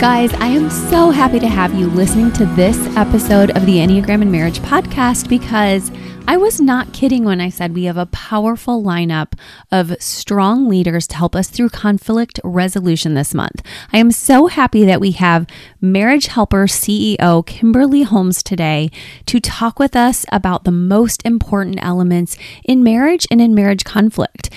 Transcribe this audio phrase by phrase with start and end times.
[0.00, 4.22] Guys, I am so happy to have you listening to this episode of the Enneagram
[4.22, 5.90] and Marriage podcast because
[6.26, 9.32] I was not kidding when I said we have a powerful lineup
[9.70, 13.62] of strong leaders to help us through conflict resolution this month.
[13.92, 15.46] I am so happy that we have
[15.82, 18.90] Marriage Helper CEO Kimberly Holmes today
[19.26, 24.48] to talk with us about the most important elements in marriage and in marriage conflict.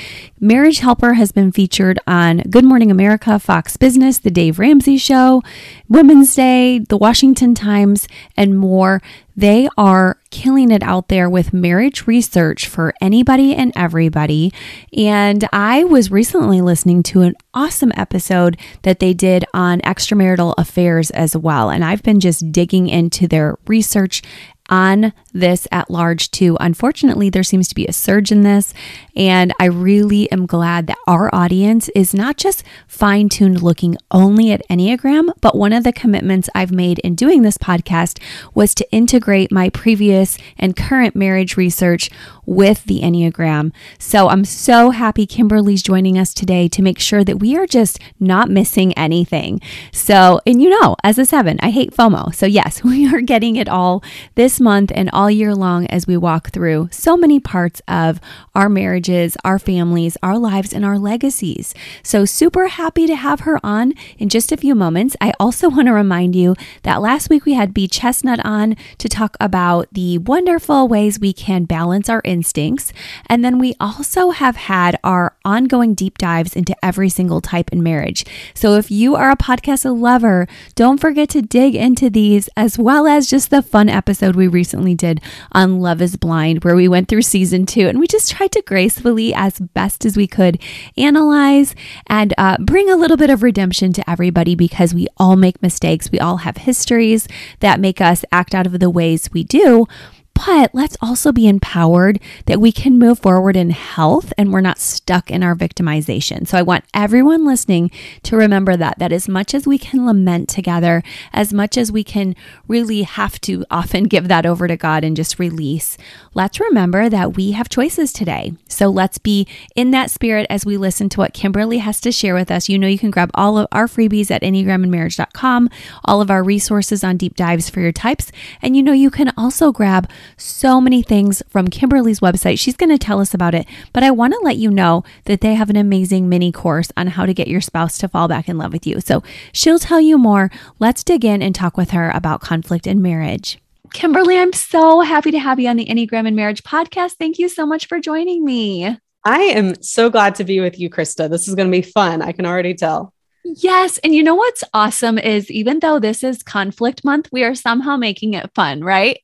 [0.43, 5.41] Marriage Helper has been featured on Good Morning America, Fox Business, The Dave Ramsey Show,
[5.87, 9.01] Women's Day, The Washington Times, and more.
[9.37, 14.51] They are killing it out there with marriage research for anybody and everybody.
[14.91, 21.09] And I was recently listening to an awesome episode that they did on extramarital affairs
[21.11, 21.69] as well.
[21.69, 24.21] And I've been just digging into their research
[24.69, 26.57] on this at large too.
[26.59, 28.73] Unfortunately, there seems to be a surge in this,
[29.15, 34.51] and I really am glad that our audience is not just fine tuned looking only
[34.51, 38.21] at Enneagram, but one of the commitments I've made in doing this podcast
[38.53, 42.09] was to integrate my previous and current marriage research
[42.45, 43.71] with the Enneagram.
[43.97, 47.99] So I'm so happy Kimberly's joining us today to make sure that we are just
[48.19, 49.61] not missing anything.
[49.91, 52.33] So, and you know, as a seven, I hate FOMO.
[52.35, 54.03] So, yes, we are getting it all
[54.35, 58.19] this month and all year long as we walk through so many parts of
[58.55, 61.73] our marriages, our families, our lives, and our legacies.
[62.03, 65.15] So, super happy to have her on in just a few moments.
[65.21, 69.09] I also want to remind you that last week we had Bea Chestnut on to
[69.09, 72.93] talk about the wonderful ways we can balance our instincts.
[73.27, 77.83] And then we also have had our ongoing deep dives into every single type in
[77.83, 78.25] marriage.
[78.53, 83.07] So if you are a podcast lover, don't forget to dig into these as well
[83.07, 85.12] as just the fun episode we recently did
[85.51, 88.61] on Love is Blind, where we went through season two and we just tried to
[88.65, 90.61] gracefully, as best as we could,
[90.97, 91.75] analyze
[92.07, 96.11] and uh, bring a little bit of redemption to everybody because we all make mistakes.
[96.11, 97.27] We all have histories
[97.59, 99.87] that make us act out of the ways we do.
[100.33, 104.79] But let's also be empowered that we can move forward in health and we're not
[104.79, 106.45] stuck in our victimization.
[106.47, 107.91] So I want everyone listening
[108.23, 111.01] to remember that that as much as we can lament together,
[111.31, 112.35] as much as we can
[112.67, 115.97] really have to often give that over to God and just release,
[116.33, 118.53] let's remember that we have choices today.
[118.67, 122.35] So let's be in that spirit as we listen to what Kimberly has to share
[122.35, 122.67] with us.
[122.67, 125.69] You know, you can grab all of our freebies at enneagramandmarriage.com,
[126.03, 129.31] all of our resources on deep dives for your types, and you know, you can
[129.37, 132.59] also grab so many things from Kimberly's website.
[132.59, 135.41] She's going to tell us about it, but I want to let you know that
[135.41, 138.47] they have an amazing mini course on how to get your spouse to fall back
[138.47, 138.99] in love with you.
[139.01, 140.51] So she'll tell you more.
[140.79, 143.59] Let's dig in and talk with her about conflict in marriage.
[143.93, 147.13] Kimberly, I'm so happy to have you on the Enneagram and Marriage podcast.
[147.13, 148.97] Thank you so much for joining me.
[149.23, 151.29] I am so glad to be with you, Christa.
[151.29, 152.21] This is going to be fun.
[152.21, 153.13] I can already tell.
[153.45, 153.97] Yes.
[153.99, 157.97] And you know what's awesome is even though this is conflict month, we are somehow
[157.97, 159.19] making it fun, right?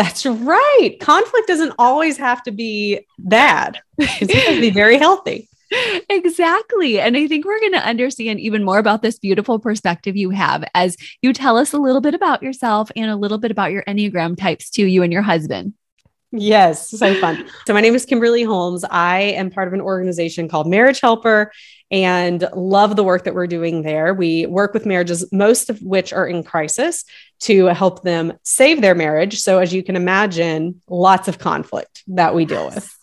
[0.00, 0.96] That's right.
[0.98, 3.80] Conflict doesn't always have to be bad.
[3.98, 5.50] It can be very healthy.
[6.08, 6.98] Exactly.
[6.98, 10.64] And I think we're going to understand even more about this beautiful perspective you have
[10.74, 13.84] as you tell us a little bit about yourself and a little bit about your
[13.84, 15.74] Enneagram types too, you and your husband.
[16.32, 17.46] Yes, so fun.
[17.66, 18.84] So my name is Kimberly Holmes.
[18.90, 21.52] I am part of an organization called Marriage Helper
[21.90, 24.14] and love the work that we're doing there.
[24.14, 27.04] We work with marriages, most of which are in crisis,
[27.40, 29.40] to help them save their marriage.
[29.40, 32.96] So, as you can imagine, lots of conflict that we deal with.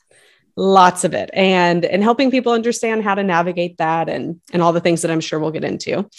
[0.56, 4.74] Lots of it, and and helping people understand how to navigate that, and and all
[4.74, 6.10] the things that I'm sure we'll get into.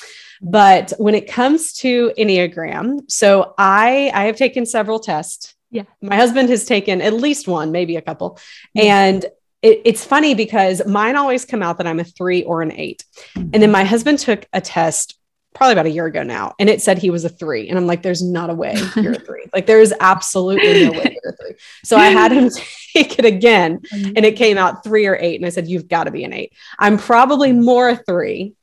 [0.40, 5.54] But when it comes to Enneagram, so I I have taken several tests.
[5.72, 8.38] Yeah, my husband has taken at least one, maybe a couple,
[8.74, 9.06] yeah.
[9.06, 9.26] and
[9.62, 13.04] it, it's funny because mine always come out that I'm a three or an 8
[13.36, 15.18] And then my husband took a test
[15.54, 17.68] probably about a year ago now, and it said he was a three.
[17.68, 19.44] And I'm like, there's not a way you're a three.
[19.52, 21.54] Like, there is absolutely no way you're a three.
[21.84, 22.50] So I had him
[22.94, 25.36] take it again, and it came out three or eight.
[25.36, 26.52] And I said, you've got to be an eight.
[26.78, 28.54] I'm probably more a 3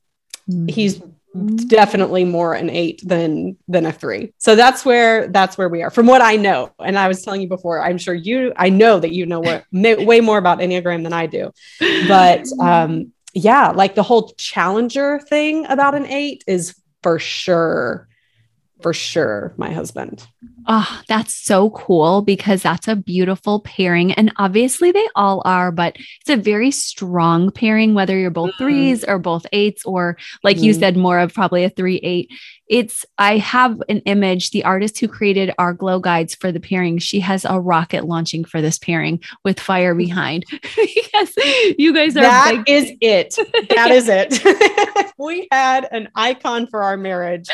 [0.50, 0.68] mm-hmm.
[0.68, 1.01] He's
[1.67, 4.33] definitely more an eight than than a three.
[4.37, 6.71] So that's where that's where we are from what i know.
[6.79, 9.65] And i was telling you before i'm sure you i know that you know what
[9.71, 11.51] way more about enneagram than i do.
[12.07, 18.07] But um yeah like the whole challenger thing about an eight is for sure
[18.85, 20.27] for sure my husband.
[20.67, 24.11] Oh, that's so cool because that's a beautiful pairing.
[24.11, 28.63] And obviously they all are, but it's a very strong pairing, whether you're both mm-hmm.
[28.63, 30.65] threes or both eights, or like mm-hmm.
[30.65, 32.29] you said, more of probably a three eight.
[32.67, 36.97] It's, I have an image, the artist who created our glow guides for the pairing,
[36.97, 40.07] she has a rocket launching for this pairing with fire mm-hmm.
[40.07, 41.33] behind because
[41.77, 42.21] you guys are.
[42.21, 43.35] That big- is it.
[43.69, 44.29] That is it.
[44.44, 47.50] if we had an icon for our marriage,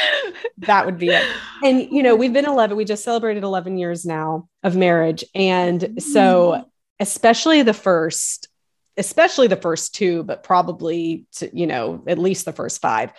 [0.60, 1.26] that would be it.
[1.64, 5.26] And, you know, we've been 11, we just celebrated 11 years now of marriage.
[5.36, 6.66] And so, mm.
[7.00, 8.48] especially the first,
[8.96, 13.12] especially the first two, but probably, to, you know, at least the first five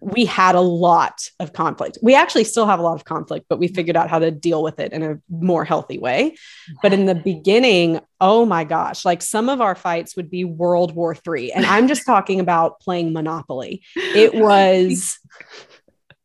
[0.00, 1.98] we had a lot of conflict.
[2.02, 4.62] We actually still have a lot of conflict, but we figured out how to deal
[4.62, 6.36] with it in a more healthy way.
[6.82, 10.94] But in the beginning, oh my gosh, like some of our fights would be World
[10.94, 11.52] War III.
[11.52, 13.82] And I'm just talking about playing Monopoly.
[13.96, 15.18] It was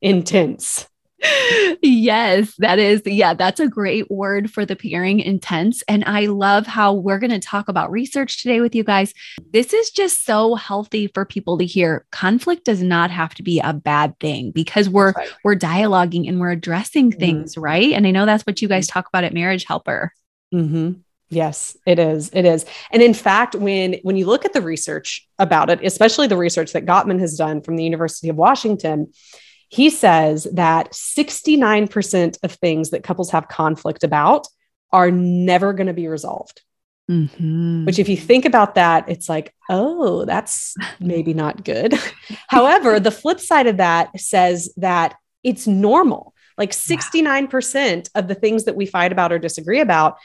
[0.01, 0.87] intense
[1.81, 3.01] yes, that is.
[3.05, 5.83] Yeah, that's a great word for the pairing intense.
[5.87, 9.13] And I love how we're going to talk about research today with you guys.
[9.51, 12.05] This is just so healthy for people to hear.
[12.11, 15.29] Conflict does not have to be a bad thing because we're right.
[15.43, 17.19] we're dialoguing and we're addressing mm-hmm.
[17.19, 17.93] things, right?
[17.93, 20.11] And I know that's what you guys talk about at Marriage Helper.
[20.53, 20.99] Mm-hmm.
[21.29, 22.29] Yes, it is.
[22.33, 22.65] It is.
[22.91, 26.73] And in fact, when when you look at the research about it, especially the research
[26.73, 29.11] that Gottman has done from the University of Washington,
[29.73, 34.45] he says that 69% of things that couples have conflict about
[34.91, 36.61] are never going to be resolved.
[37.09, 37.85] Mm-hmm.
[37.85, 41.95] Which, if you think about that, it's like, oh, that's maybe not good.
[42.49, 46.35] However, the flip side of that says that it's normal.
[46.55, 50.17] Like 69% of the things that we fight about or disagree about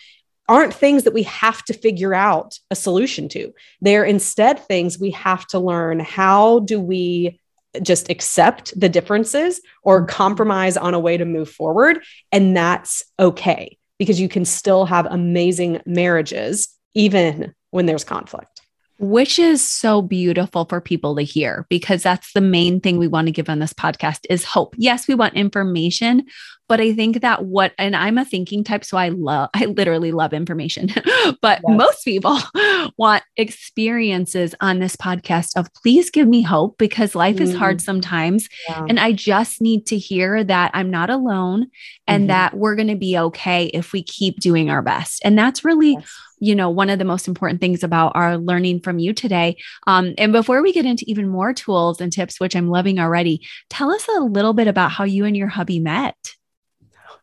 [0.46, 3.54] aren't things that we have to figure out a solution to.
[3.80, 7.40] They're instead things we have to learn how do we
[7.82, 10.08] just accept the differences or mm-hmm.
[10.08, 12.02] compromise on a way to move forward.
[12.32, 18.62] And that's okay because you can still have amazing marriages even when there's conflict.
[19.00, 23.28] Which is so beautiful for people to hear because that's the main thing we want
[23.28, 24.74] to give on this podcast is hope.
[24.76, 26.26] Yes, we want information,
[26.68, 30.12] but I think that what, and I'm a thinking type, so I love, I literally
[30.12, 30.88] love information,
[31.42, 31.78] but yes.
[31.78, 32.38] most people
[32.98, 37.40] want experiences on this podcast of please give me hope because life mm.
[37.40, 37.82] is hard mm.
[37.82, 38.48] sometimes.
[38.68, 38.86] Yeah.
[38.88, 41.68] And I just need to hear that I'm not alone
[42.06, 42.28] and mm-hmm.
[42.28, 45.22] that we're going to be okay if we keep doing our best.
[45.24, 48.80] And that's really, yes you know one of the most important things about our learning
[48.80, 49.56] from you today
[49.86, 53.44] um, and before we get into even more tools and tips which i'm loving already
[53.70, 56.16] tell us a little bit about how you and your hubby met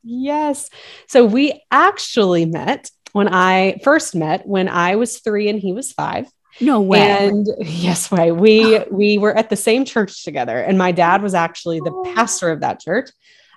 [0.06, 0.69] Yes.
[1.07, 5.92] So we actually met when I first met when I was three and he was
[5.92, 6.28] five.
[6.62, 7.00] No way.
[7.00, 8.31] And yes, way.
[8.31, 12.50] We we were at the same church together, and my dad was actually the pastor
[12.52, 13.10] of that church.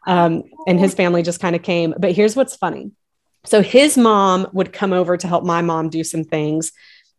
[0.06, 1.93] Um, and his family just kind of came.
[1.99, 2.93] But here's what's funny.
[3.45, 6.73] So his mom would come over to help my mom do some things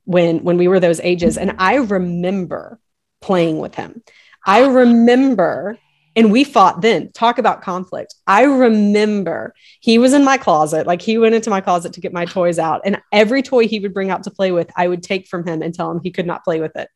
[0.06, 1.38] when when we were those ages.
[1.38, 2.80] And I remember
[3.22, 4.02] playing with him.
[4.46, 5.78] I remember
[6.16, 7.12] and we fought then.
[7.12, 8.16] Talk about conflict.
[8.28, 12.14] I remember he was in my closet, like he went into my closet to get
[12.14, 12.82] my toys out.
[12.86, 15.62] And every toy he would bring out to play with, I would take from him
[15.62, 16.90] and tell him he could not play with it.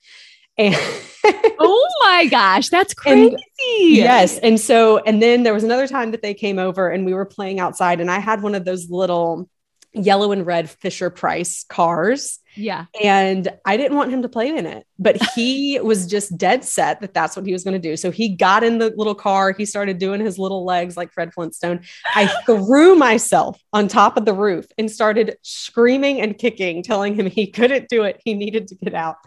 [0.58, 0.76] And
[1.60, 3.34] oh my gosh, that's crazy.
[3.34, 4.38] And, yes.
[4.40, 7.26] And so, and then there was another time that they came over and we were
[7.26, 9.50] playing outside, and I had one of those little
[9.94, 12.86] yellow and red Fisher Price cars yeah.
[13.02, 17.02] And I didn't want him to play in it, but he was just dead set
[17.02, 17.98] that that's what he was going to do.
[17.98, 19.52] So he got in the little car.
[19.52, 21.82] He started doing his little legs like Fred Flintstone.
[22.16, 27.26] I threw myself on top of the roof and started screaming and kicking, telling him
[27.26, 28.22] he couldn't do it.
[28.24, 29.18] He needed to get out.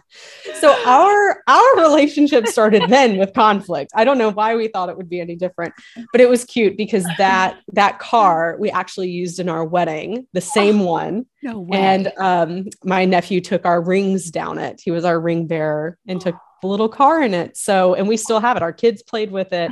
[0.55, 3.91] So our our relationship started then with conflict.
[3.95, 5.73] I don't know why we thought it would be any different,
[6.11, 10.41] but it was cute because that that car we actually used in our wedding, the
[10.41, 11.25] same one.
[11.43, 11.77] No way.
[11.77, 14.79] And um, my nephew took our rings down it.
[14.83, 17.57] He was our ring bearer and took the little car in it.
[17.57, 18.61] So, and we still have it.
[18.61, 19.71] Our kids played with it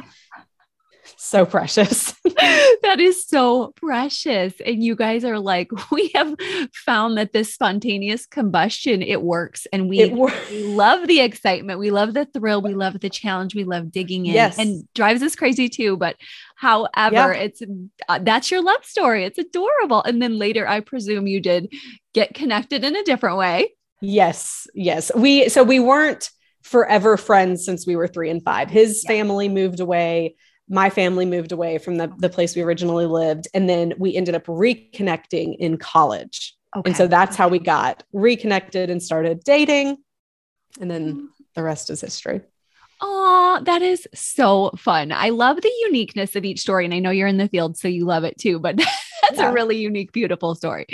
[1.25, 2.13] so precious.
[2.23, 4.53] that is so precious.
[4.65, 6.35] And you guys are like, we have
[6.73, 9.67] found that this spontaneous combustion, it works.
[9.73, 11.79] And we love the excitement.
[11.79, 12.61] We love the thrill.
[12.61, 13.55] We love the challenge.
[13.55, 14.57] We love digging in yes.
[14.57, 15.97] and drives us crazy too.
[15.97, 16.15] But
[16.55, 17.33] however, yeah.
[17.33, 17.61] it's
[18.07, 19.25] uh, that's your love story.
[19.25, 20.03] It's adorable.
[20.03, 21.73] And then later, I presume you did
[22.13, 23.73] get connected in a different way.
[24.01, 24.67] Yes.
[24.73, 25.11] Yes.
[25.15, 26.29] We, so we weren't
[26.63, 28.69] forever friends since we were three and five.
[28.69, 29.09] His yeah.
[29.09, 30.35] family moved away.
[30.67, 33.47] My family moved away from the, the place we originally lived.
[33.53, 36.55] And then we ended up reconnecting in college.
[36.75, 36.89] Okay.
[36.89, 39.97] And so that's how we got reconnected and started dating.
[40.81, 41.27] And then mm.
[41.53, 42.41] the rest is history.
[43.01, 45.11] Oh, that is so fun.
[45.11, 46.85] I love the uniqueness of each story.
[46.85, 48.77] And I know you're in the field, so you love it too, but
[49.21, 49.49] that's yeah.
[49.49, 50.85] a really unique, beautiful story.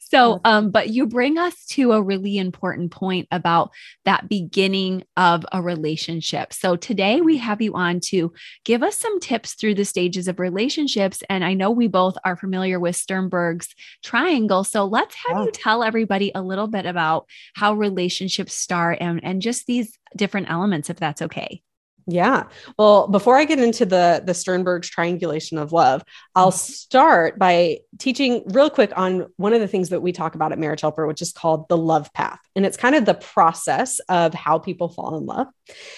[0.00, 3.70] So, um, but you bring us to a really important point about
[4.04, 6.52] that beginning of a relationship.
[6.52, 8.32] So today we have you on to
[8.64, 11.22] give us some tips through the stages of relationships.
[11.28, 13.68] And I know we both are familiar with Sternberg's
[14.02, 14.64] triangle.
[14.64, 15.44] So let's have yeah.
[15.44, 20.50] you tell everybody a little bit about how relationships start and, and just these different
[20.50, 21.62] elements, if that's okay.
[22.08, 22.44] Yeah.
[22.78, 26.04] Well, before I get into the the Sternberg's triangulation of love,
[26.36, 26.56] I'll mm-hmm.
[26.56, 30.58] start by teaching real quick on one of the things that we talk about at
[30.58, 32.38] Marriage Helper, which is called the love path.
[32.54, 35.48] And it's kind of the process of how people fall in love.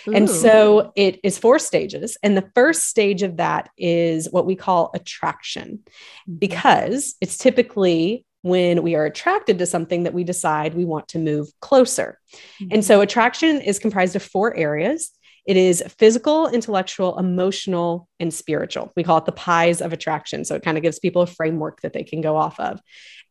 [0.08, 0.14] Ooh.
[0.14, 2.16] And so it is four stages.
[2.22, 6.34] And the first stage of that is what we call attraction, mm-hmm.
[6.36, 11.18] because it's typically when we are attracted to something that we decide we want to
[11.18, 12.18] move closer.
[12.32, 12.68] Mm-hmm.
[12.70, 15.10] And so attraction is comprised of four areas.
[15.48, 18.92] It is physical, intellectual, emotional, and spiritual.
[18.94, 20.44] We call it the pies of attraction.
[20.44, 22.82] So it kind of gives people a framework that they can go off of.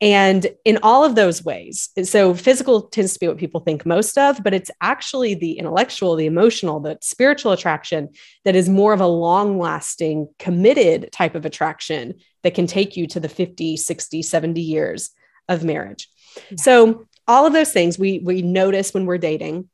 [0.01, 4.17] And in all of those ways, so physical tends to be what people think most
[4.17, 8.09] of, but it's actually the intellectual, the emotional, the spiritual attraction
[8.45, 13.05] that is more of a long lasting, committed type of attraction that can take you
[13.05, 15.12] to the 50, 60, 70 years
[15.47, 16.09] of marriage.
[16.50, 16.55] Yeah.
[16.57, 19.69] So all of those things we we notice when we're dating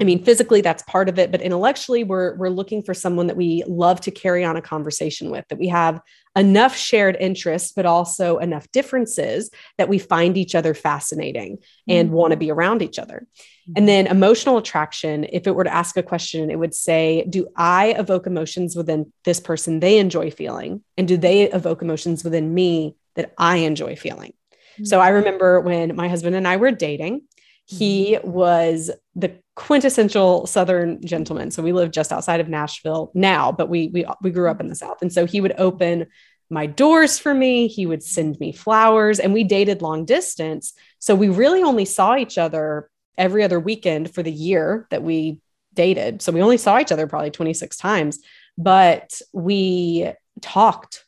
[0.00, 3.36] I mean, physically that's part of it, but intellectually we're we're looking for someone that
[3.36, 6.00] we love to carry on a conversation with, that we have
[6.36, 12.16] enough shared interests, but also enough differences that we find each other fascinating and mm-hmm.
[12.16, 13.26] want to be around each other.
[13.36, 13.72] Mm-hmm.
[13.76, 17.48] And then emotional attraction, if it were to ask a question, it would say, Do
[17.56, 20.84] I evoke emotions within this person they enjoy feeling?
[20.98, 24.34] And do they evoke emotions within me that I enjoy feeling?
[24.74, 24.84] Mm-hmm.
[24.84, 27.22] So I remember when my husband and I were dating,
[27.64, 28.30] he mm-hmm.
[28.30, 31.50] was the quintessential southern gentleman.
[31.50, 34.68] So we live just outside of nashville now but we we we grew up in
[34.68, 35.02] the south.
[35.02, 36.06] And so he would open
[36.48, 37.66] my doors for me.
[37.66, 40.74] He would send me flowers and we dated long distance.
[41.00, 45.40] So we really only saw each other every other weekend for the year that we
[45.74, 46.22] dated.
[46.22, 48.20] So we only saw each other probably 26 times
[48.58, 50.10] but we
[50.40, 51.04] talked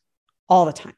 [0.48, 0.94] all the time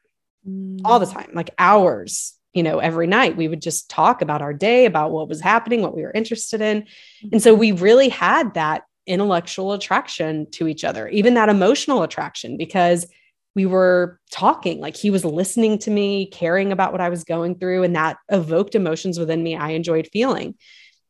[0.83, 1.13] all the mm.
[1.13, 5.11] time like hours you know, every night we would just talk about our day, about
[5.11, 6.85] what was happening, what we were interested in.
[7.31, 7.59] And so mm-hmm.
[7.59, 13.07] we really had that intellectual attraction to each other, even that emotional attraction, because
[13.55, 17.55] we were talking like he was listening to me, caring about what I was going
[17.55, 20.55] through, and that evoked emotions within me I enjoyed feeling.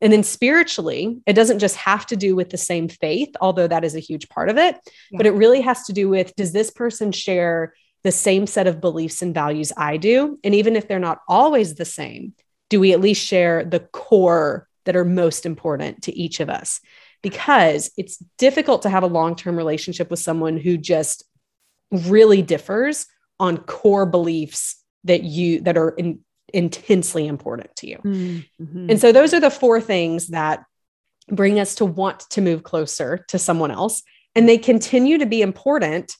[0.03, 3.83] And then spiritually, it doesn't just have to do with the same faith, although that
[3.83, 4.75] is a huge part of it,
[5.11, 5.17] yeah.
[5.17, 8.81] but it really has to do with does this person share the same set of
[8.81, 10.39] beliefs and values I do?
[10.43, 12.33] And even if they're not always the same,
[12.69, 16.79] do we at least share the core that are most important to each of us?
[17.21, 21.23] Because it's difficult to have a long term relationship with someone who just
[21.91, 23.05] really differs
[23.39, 26.19] on core beliefs that you that are in,
[26.53, 27.97] intensely important to you.
[27.97, 28.89] Mm-hmm.
[28.89, 30.63] And so those are the four things that
[31.29, 34.03] bring us to want to move closer to someone else
[34.35, 36.15] and they continue to be important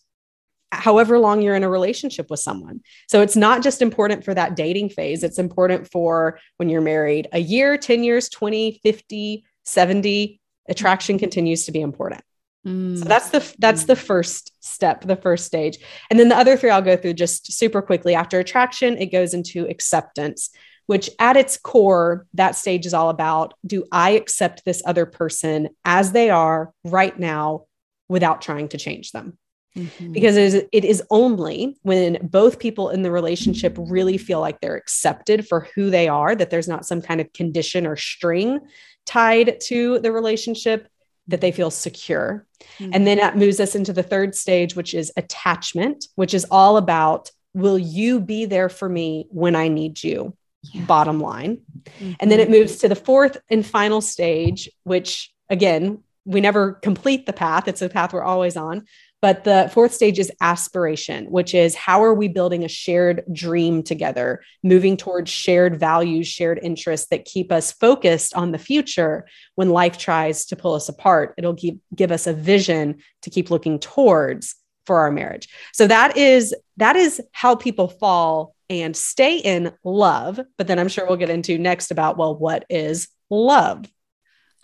[0.72, 2.82] however long you're in a relationship with someone.
[3.08, 7.28] So it's not just important for that dating phase, it's important for when you're married
[7.34, 10.42] a year, 10 years, 20, 50, 70.
[10.70, 12.22] Attraction continues to be important.
[12.66, 13.00] Mm.
[13.00, 15.80] So that's the that's the first step, the first stage.
[16.10, 18.13] And then the other three I'll go through just super quickly.
[18.13, 20.51] After attraction, it goes into acceptance,
[20.86, 25.70] which at its core, that stage is all about do I accept this other person
[25.84, 27.66] as they are right now
[28.08, 29.38] without trying to change them?
[29.78, 30.12] Mm-hmm.
[30.12, 34.60] Because it is, it is only when both people in the relationship really feel like
[34.60, 38.60] they're accepted for who they are, that there's not some kind of condition or string
[39.06, 40.88] tied to the relationship,
[41.28, 42.46] that they feel secure.
[42.80, 42.92] Mm-hmm.
[42.94, 46.78] And then that moves us into the third stage, which is attachment, which is all
[46.78, 50.36] about will you be there for me when I need you?
[50.74, 50.86] Yeah.
[50.86, 51.62] Bottom line.
[52.00, 52.13] Mm-hmm.
[52.20, 57.25] And then it moves to the fourth and final stage, which again, we never complete
[57.25, 57.68] the path.
[57.68, 58.86] It's a path we're always on,
[59.22, 63.84] but the fourth stage is aspiration, which is how are we building a shared dream
[63.84, 69.70] together, moving towards shared values, shared interests that keep us focused on the future when
[69.70, 71.36] life tries to pull us apart.
[71.38, 75.48] It'll give, give us a vision to keep looking towards for our marriage.
[75.74, 80.88] So that is that is how people fall and stay in love, but then I'm
[80.88, 83.86] sure we'll get into next about well what is love?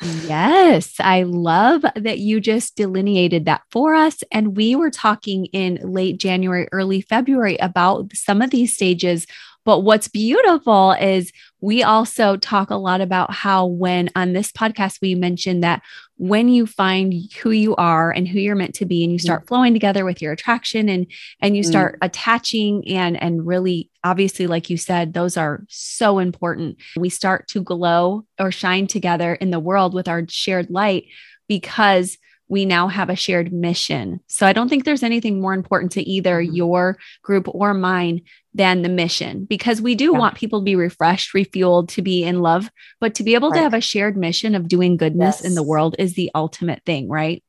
[0.02, 4.22] Yes, I love that you just delineated that for us.
[4.32, 9.26] And we were talking in late January, early February about some of these stages
[9.68, 15.00] but what's beautiful is we also talk a lot about how, when on this podcast,
[15.02, 15.82] we mentioned that
[16.16, 19.44] when you find who you are and who you're meant to be, and you start
[19.44, 19.48] mm.
[19.50, 21.06] flowing together with your attraction and
[21.42, 22.06] and you start mm.
[22.06, 27.62] attaching and and really obviously like you said those are so important we start to
[27.62, 31.08] glow or shine together in the world with our shared light
[31.50, 32.18] because
[32.50, 34.20] we now have a shared mission.
[34.28, 36.56] So I don't think there's anything more important to either mm-hmm.
[36.56, 38.22] your group or mine
[38.54, 40.18] than the mission because we do yeah.
[40.18, 43.58] want people to be refreshed, refueled, to be in love, but to be able right.
[43.58, 45.46] to have a shared mission of doing goodness yes.
[45.46, 47.44] in the world is the ultimate thing, right?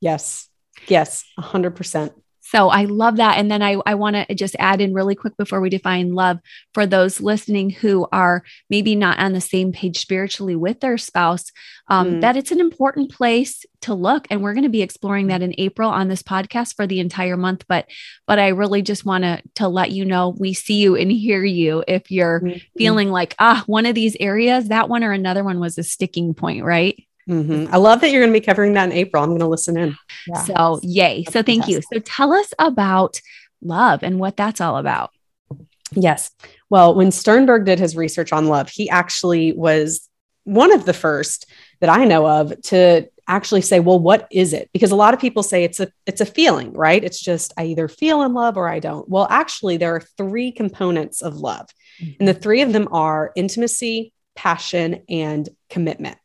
[0.00, 0.48] Yes.
[0.88, 2.12] Yes, 100%.
[2.52, 3.38] So I love that.
[3.38, 6.38] And then I, I want to just add in really quick before we define love
[6.74, 11.50] for those listening who are maybe not on the same page spiritually with their spouse,
[11.88, 12.20] um, mm.
[12.20, 14.26] that it's an important place to look.
[14.28, 17.38] And we're going to be exploring that in April on this podcast for the entire
[17.38, 17.64] month.
[17.68, 17.86] But
[18.26, 21.42] but I really just want to to let you know we see you and hear
[21.42, 22.58] you if you're mm-hmm.
[22.76, 26.34] feeling like, ah, one of these areas, that one or another one was a sticking
[26.34, 27.02] point, right?
[27.28, 27.72] Mm-hmm.
[27.72, 29.22] I love that you're going to be covering that in April.
[29.22, 29.96] I'm going to listen in.
[30.26, 30.42] Yeah.
[30.44, 31.22] So, yay.
[31.22, 31.88] That's so, thank fantastic.
[31.92, 31.98] you.
[31.98, 33.20] So, tell us about
[33.60, 35.10] love and what that's all about.
[35.94, 36.30] Yes.
[36.70, 40.08] Well, when Sternberg did his research on love, he actually was
[40.44, 41.46] one of the first
[41.80, 44.70] that I know of to actually say, well, what is it?
[44.72, 47.02] Because a lot of people say it's a it's a feeling, right?
[47.02, 49.08] It's just I either feel in love or I don't.
[49.08, 51.68] Well, actually, there are three components of love.
[52.00, 52.12] Mm-hmm.
[52.20, 56.18] And the three of them are intimacy, passion, and commitment.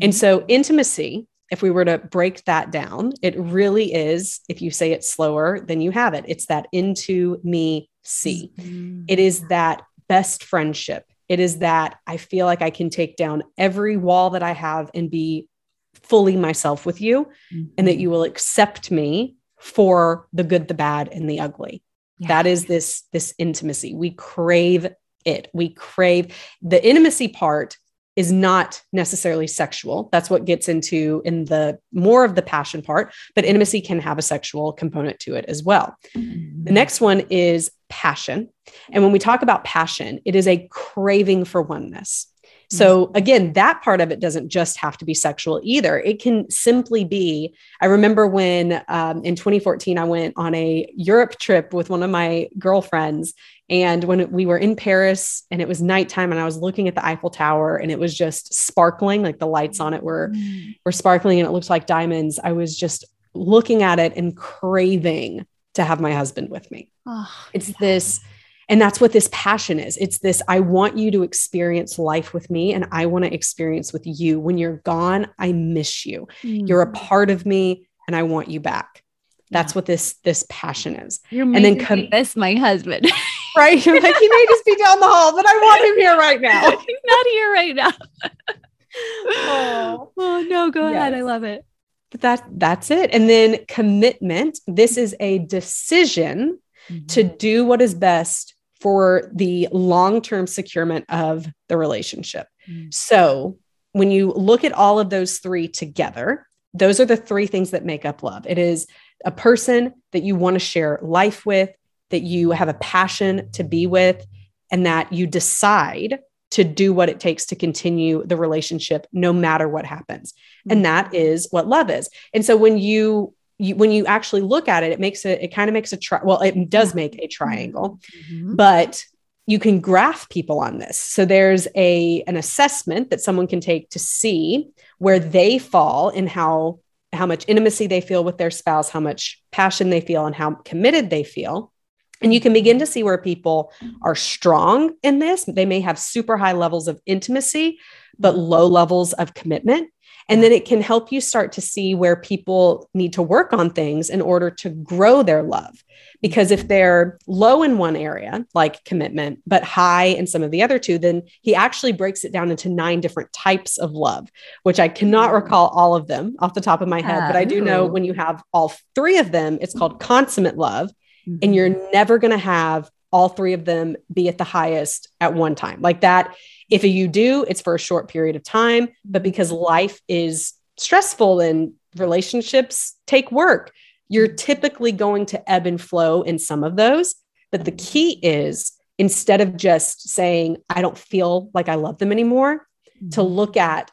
[0.00, 4.70] And so, intimacy, if we were to break that down, it really is, if you
[4.70, 6.24] say it slower, then you have it.
[6.26, 8.50] It's that into me see.
[8.58, 9.04] Mm-hmm.
[9.08, 11.04] It is that best friendship.
[11.28, 14.90] It is that I feel like I can take down every wall that I have
[14.94, 15.48] and be
[15.94, 17.64] fully myself with you, mm-hmm.
[17.78, 18.00] and that mm-hmm.
[18.00, 21.82] you will accept me for the good, the bad, and the ugly.
[22.18, 22.28] Yeah.
[22.28, 23.94] That is this this intimacy.
[23.94, 24.86] We crave
[25.24, 25.48] it.
[25.54, 27.76] We crave the intimacy part
[28.16, 30.08] is not necessarily sexual.
[30.12, 34.18] That's what gets into in the more of the passion part, but intimacy can have
[34.18, 35.96] a sexual component to it as well.
[36.16, 36.64] Mm-hmm.
[36.64, 38.50] The next one is passion.
[38.92, 42.28] And when we talk about passion, it is a craving for oneness.
[42.70, 43.16] So mm-hmm.
[43.16, 45.98] again, that part of it doesn't just have to be sexual either.
[45.98, 47.54] It can simply be.
[47.80, 52.10] I remember when um, in 2014 I went on a Europe trip with one of
[52.10, 53.34] my girlfriends,
[53.70, 56.94] and when we were in Paris and it was nighttime, and I was looking at
[56.94, 60.72] the Eiffel Tower and it was just sparkling, like the lights on it were mm-hmm.
[60.84, 62.38] were sparkling and it looked like diamonds.
[62.42, 66.90] I was just looking at it and craving to have my husband with me.
[67.06, 67.76] Oh, it's yeah.
[67.80, 68.20] this
[68.68, 69.96] and that's what this passion is.
[69.96, 73.92] It's this I want you to experience life with me and I want to experience
[73.92, 74.40] with you.
[74.40, 76.28] When you're gone, I miss you.
[76.42, 76.68] Mm.
[76.68, 79.03] You're a part of me and I want you back.
[79.50, 79.76] That's yeah.
[79.76, 81.20] what this this passion is.
[81.30, 83.06] You're and then come this my husband.
[83.56, 83.84] right.
[83.84, 86.40] You're like, he may just be down the hall, but I want him here right
[86.40, 86.70] now.
[86.86, 87.92] He's not here right now.
[88.96, 90.12] oh.
[90.16, 90.96] oh no, go yes.
[90.96, 91.14] ahead.
[91.14, 91.64] I love it.
[92.10, 93.10] But that that's it.
[93.12, 94.60] And then commitment.
[94.66, 97.06] This is a decision mm-hmm.
[97.06, 102.46] to do what is best for the long term securement of the relationship.
[102.68, 102.92] Mm.
[102.92, 103.58] So,
[103.92, 107.84] when you look at all of those three together, those are the three things that
[107.84, 108.46] make up love.
[108.46, 108.86] It is
[109.24, 111.70] a person that you want to share life with,
[112.10, 114.24] that you have a passion to be with,
[114.70, 116.18] and that you decide
[116.50, 120.34] to do what it takes to continue the relationship no matter what happens.
[120.70, 122.08] And that is what love is.
[122.32, 125.54] And so when you you, when you actually look at it, it makes it, it
[125.54, 128.56] kind of makes a tri- well, it does make a triangle, mm-hmm.
[128.56, 129.04] but
[129.46, 130.98] you can graph people on this.
[130.98, 136.28] So there's a an assessment that someone can take to see where they fall and
[136.28, 136.80] how
[137.14, 140.52] how much intimacy they feel with their spouse, how much passion they feel, and how
[140.64, 141.72] committed they feel.
[142.20, 143.72] And you can begin to see where people
[144.02, 145.44] are strong in this.
[145.44, 147.78] They may have super high levels of intimacy,
[148.18, 149.90] but low levels of commitment.
[150.28, 153.70] And then it can help you start to see where people need to work on
[153.70, 155.84] things in order to grow their love.
[156.22, 160.62] Because if they're low in one area, like commitment, but high in some of the
[160.62, 164.30] other two, then he actually breaks it down into nine different types of love,
[164.62, 165.42] which I cannot mm.
[165.42, 167.26] recall all of them off the top of my head.
[167.26, 170.90] But I do know when you have all three of them, it's called consummate love.
[171.28, 171.38] Mm-hmm.
[171.42, 175.34] And you're never going to have all three of them be at the highest at
[175.34, 175.80] one time.
[175.80, 176.34] Like that
[176.74, 179.62] if you do, it's for a short period of time, but because mm-hmm.
[179.62, 183.70] life is stressful and relationships take work,
[184.08, 184.36] you're mm-hmm.
[184.36, 187.14] typically going to ebb and flow in some of those.
[187.52, 187.92] But the mm-hmm.
[187.92, 192.66] key is instead of just saying, I don't feel like I love them anymore,
[193.12, 193.34] to mm-hmm.
[193.34, 193.92] look at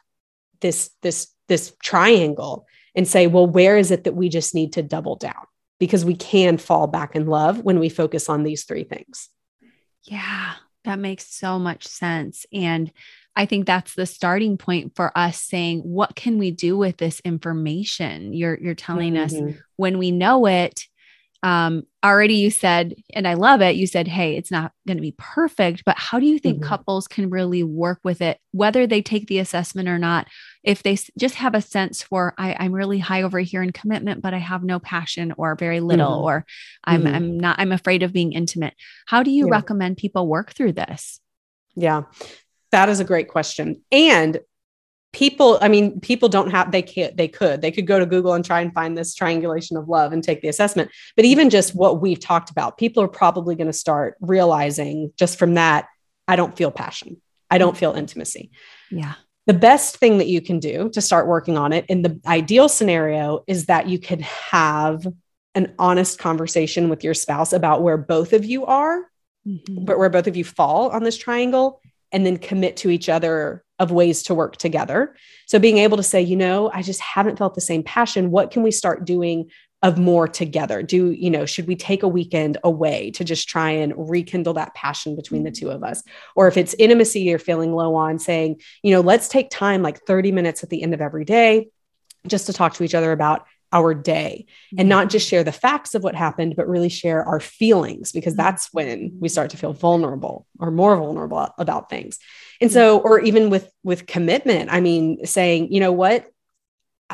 [0.60, 2.66] this this this triangle
[2.96, 5.46] and say, well, where is it that we just need to double down?
[5.78, 9.28] Because we can fall back in love when we focus on these three things.
[10.04, 12.46] Yeah, that makes so much sense.
[12.52, 12.92] And
[13.34, 17.20] I think that's the starting point for us saying, what can we do with this
[17.24, 18.32] information?
[18.32, 19.48] You're you're telling mm-hmm.
[19.48, 20.86] us when we know it,
[21.42, 25.02] um, already you said, and I love it, you said, hey, it's not going to
[25.02, 26.68] be perfect, but how do you think mm-hmm.
[26.68, 30.28] couples can really work with it, whether they take the assessment or not?
[30.62, 34.22] If they just have a sense for, I, am really high over here in commitment,
[34.22, 36.24] but I have no passion or very little, mm-hmm.
[36.24, 36.46] or
[36.84, 37.14] I'm, mm-hmm.
[37.14, 38.74] I'm not, I'm afraid of being intimate.
[39.06, 39.52] How do you yeah.
[39.52, 41.20] recommend people work through this?
[41.74, 42.02] Yeah,
[42.70, 43.82] that is a great question.
[43.90, 44.40] And
[45.12, 48.32] people i mean people don't have they can't they could they could go to google
[48.32, 51.74] and try and find this triangulation of love and take the assessment but even just
[51.74, 55.86] what we've talked about people are probably going to start realizing just from that
[56.28, 57.20] i don't feel passion
[57.50, 58.50] i don't feel intimacy
[58.90, 59.14] yeah
[59.46, 62.68] the best thing that you can do to start working on it in the ideal
[62.68, 65.06] scenario is that you can have
[65.54, 69.06] an honest conversation with your spouse about where both of you are
[69.46, 69.84] mm-hmm.
[69.84, 71.80] but where both of you fall on this triangle
[72.12, 75.16] and then commit to each other of ways to work together.
[75.46, 78.30] So being able to say, you know, I just haven't felt the same passion.
[78.30, 79.50] What can we start doing
[79.82, 80.82] of more together?
[80.82, 84.74] Do, you know, should we take a weekend away to just try and rekindle that
[84.74, 85.66] passion between the mm-hmm.
[85.66, 86.02] two of us?
[86.36, 90.02] Or if it's intimacy you're feeling low on, saying, you know, let's take time like
[90.06, 91.70] 30 minutes at the end of every day
[92.26, 94.88] just to talk to each other about our day and mm-hmm.
[94.88, 98.42] not just share the facts of what happened, but really share our feelings because mm-hmm.
[98.42, 102.18] that's when we start to feel vulnerable or more vulnerable about things.
[102.60, 102.74] And mm-hmm.
[102.74, 106.26] so, or even with with commitment, I mean, saying, you know what,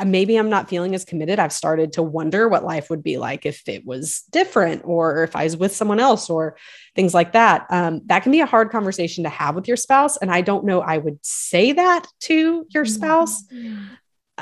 [0.06, 1.38] maybe I'm not feeling as committed.
[1.38, 5.34] I've started to wonder what life would be like if it was different or if
[5.36, 6.56] I was with someone else or
[6.94, 7.66] things like that.
[7.70, 10.16] Um, that can be a hard conversation to have with your spouse.
[10.16, 13.44] And I don't know, I would say that to your spouse.
[13.44, 13.84] Mm-hmm.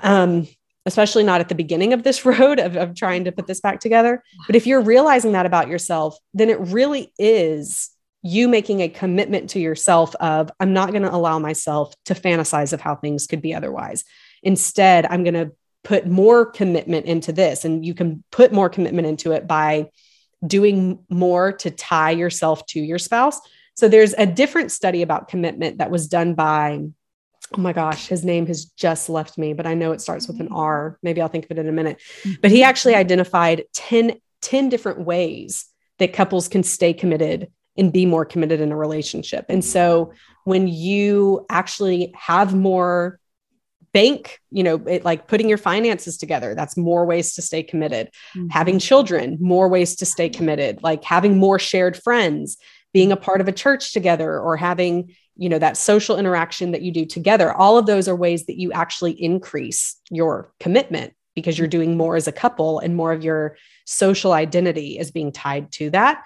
[0.02, 0.48] Um,
[0.84, 3.80] especially not at the beginning of this road of, of trying to put this back
[3.80, 4.22] together.
[4.46, 7.90] But if you're realizing that about yourself, then it really is
[8.26, 12.72] you making a commitment to yourself of i'm not going to allow myself to fantasize
[12.72, 14.04] of how things could be otherwise
[14.42, 15.52] instead i'm going to
[15.84, 19.88] put more commitment into this and you can put more commitment into it by
[20.46, 23.40] doing more to tie yourself to your spouse
[23.74, 26.80] so there's a different study about commitment that was done by
[27.56, 30.40] oh my gosh, his name has just left me, but I know it starts with
[30.40, 30.98] an R.
[31.02, 32.00] Maybe I'll think of it in a minute.
[32.22, 32.40] Mm-hmm.
[32.42, 35.66] But he actually identified 10, 10 different ways
[35.98, 39.46] that couples can stay committed and be more committed in a relationship.
[39.48, 40.12] And so
[40.44, 43.20] when you actually have more
[43.96, 48.08] bank, you know, it, like putting your finances together, that's more ways to stay committed.
[48.36, 48.48] Mm-hmm.
[48.48, 52.58] Having children, more ways to stay committed, like having more shared friends,
[52.92, 56.82] being a part of a church together or having you know that social interaction that
[56.82, 57.54] you do together.
[57.54, 62.16] All of those are ways that you actually increase your commitment because you're doing more
[62.16, 63.56] as a couple and more of your
[63.86, 66.22] social identity is being tied to that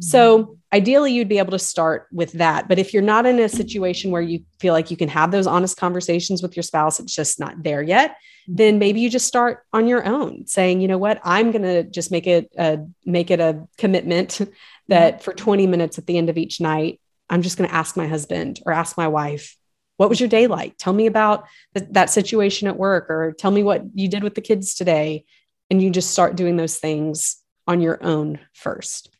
[0.00, 0.52] so mm-hmm.
[0.72, 4.10] ideally you'd be able to start with that but if you're not in a situation
[4.10, 7.38] where you feel like you can have those honest conversations with your spouse it's just
[7.38, 8.56] not there yet mm-hmm.
[8.56, 11.84] then maybe you just start on your own saying you know what i'm going to
[11.84, 14.40] just make it a make it a commitment
[14.88, 17.96] that for 20 minutes at the end of each night I'm just going to ask
[17.96, 19.56] my husband or ask my wife,
[19.96, 20.76] what was your day like?
[20.76, 24.34] Tell me about th- that situation at work or tell me what you did with
[24.34, 25.24] the kids today.
[25.70, 29.13] And you just start doing those things on your own first.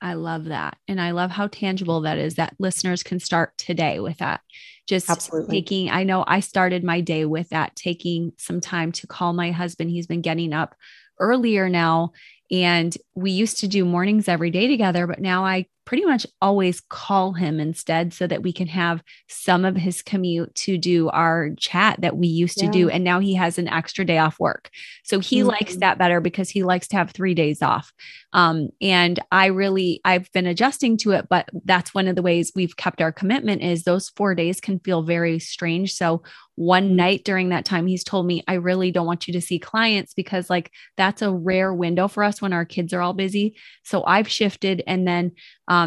[0.00, 0.76] I love that.
[0.88, 4.40] And I love how tangible that is that listeners can start today with that.
[4.86, 5.60] Just Absolutely.
[5.60, 9.50] taking, I know I started my day with that, taking some time to call my
[9.50, 9.90] husband.
[9.90, 10.74] He's been getting up
[11.18, 12.12] earlier now.
[12.50, 16.80] And we used to do mornings every day together, but now I pretty much always
[16.82, 21.50] call him instead so that we can have some of his commute to do our
[21.58, 22.66] chat that we used yeah.
[22.66, 22.88] to do.
[22.88, 24.70] And now he has an extra day off work.
[25.02, 25.48] So he mm-hmm.
[25.48, 27.92] likes that better because he likes to have three days off.
[28.32, 32.52] Um, and I really, I've been adjusting to it, but that's one of the ways
[32.54, 35.92] we've kept our commitment is those four days can feel very strange.
[35.94, 36.22] So
[36.54, 36.96] one mm-hmm.
[36.96, 40.12] night during that time, he's told me, I really don't want you to see clients
[40.12, 43.56] because, like, that's a rare window for us when our kids are all busy.
[43.82, 44.82] So I've shifted.
[44.86, 45.32] And then
[45.68, 45.79] um,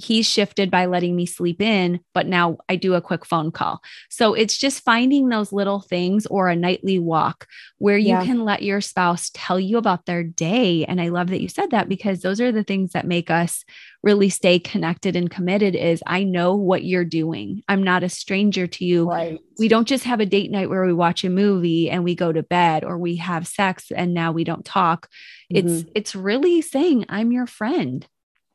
[0.00, 3.82] he's shifted by letting me sleep in, but now I do a quick phone call.
[4.08, 7.46] So it's just finding those little things or a nightly walk
[7.78, 8.24] where you yeah.
[8.24, 10.86] can let your spouse tell you about their day.
[10.86, 13.64] And I love that you said that because those are the things that make us
[14.02, 17.62] really stay connected and committed is I know what you're doing.
[17.68, 19.10] I'm not a stranger to you.
[19.10, 19.38] Right.
[19.58, 22.32] We don't just have a date night where we watch a movie and we go
[22.32, 25.10] to bed or we have sex and now we don't talk.
[25.52, 25.68] Mm-hmm.
[25.68, 28.06] It's it's really saying I'm your friend.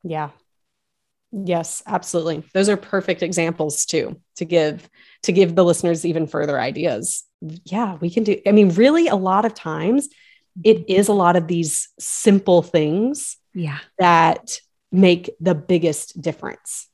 [0.04, 0.32] Yeah.
[1.32, 2.44] Yes, absolutely.
[2.54, 4.90] Those are perfect examples too to give
[5.24, 7.24] to give the listeners even further ideas
[7.66, 8.40] yeah, we can do.
[8.46, 10.10] I mean, really, a lot of times
[10.64, 13.80] it is a lot of these simple things yeah.
[14.00, 14.60] that
[14.92, 16.88] make the biggest difference.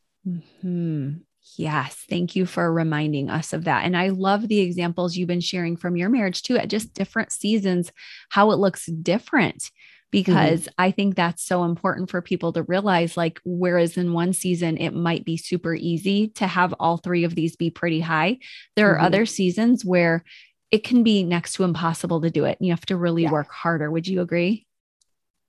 [0.61, 1.11] Hmm.
[1.57, 2.05] Yes.
[2.09, 3.83] Thank you for reminding us of that.
[3.85, 7.31] And I love the examples you've been sharing from your marriage too, at just different
[7.31, 7.91] seasons,
[8.29, 9.69] how it looks different.
[10.11, 10.73] Because mm-hmm.
[10.77, 13.15] I think that's so important for people to realize.
[13.15, 17.33] Like, whereas in one season, it might be super easy to have all three of
[17.33, 18.39] these be pretty high,
[18.75, 19.01] there mm-hmm.
[19.01, 20.23] are other seasons where
[20.69, 22.57] it can be next to impossible to do it.
[22.59, 23.31] And you have to really yeah.
[23.31, 23.89] work harder.
[23.89, 24.65] Would you agree?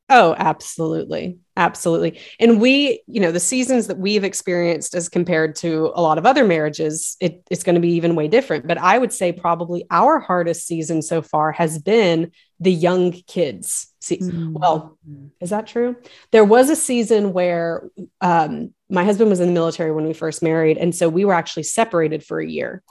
[0.08, 1.38] Oh, absolutely.
[1.56, 2.20] Absolutely.
[2.38, 6.26] And we, you know, the seasons that we've experienced as compared to a lot of
[6.26, 8.66] other marriages, it, it's going to be even way different.
[8.66, 13.92] But I would say probably our hardest season so far has been the young kids.
[14.02, 14.54] Mm-hmm.
[14.54, 14.98] Well,
[15.40, 15.96] is that true?
[16.30, 17.88] There was a season where
[18.20, 20.78] um, my husband was in the military when we first married.
[20.78, 22.82] And so we were actually separated for a year.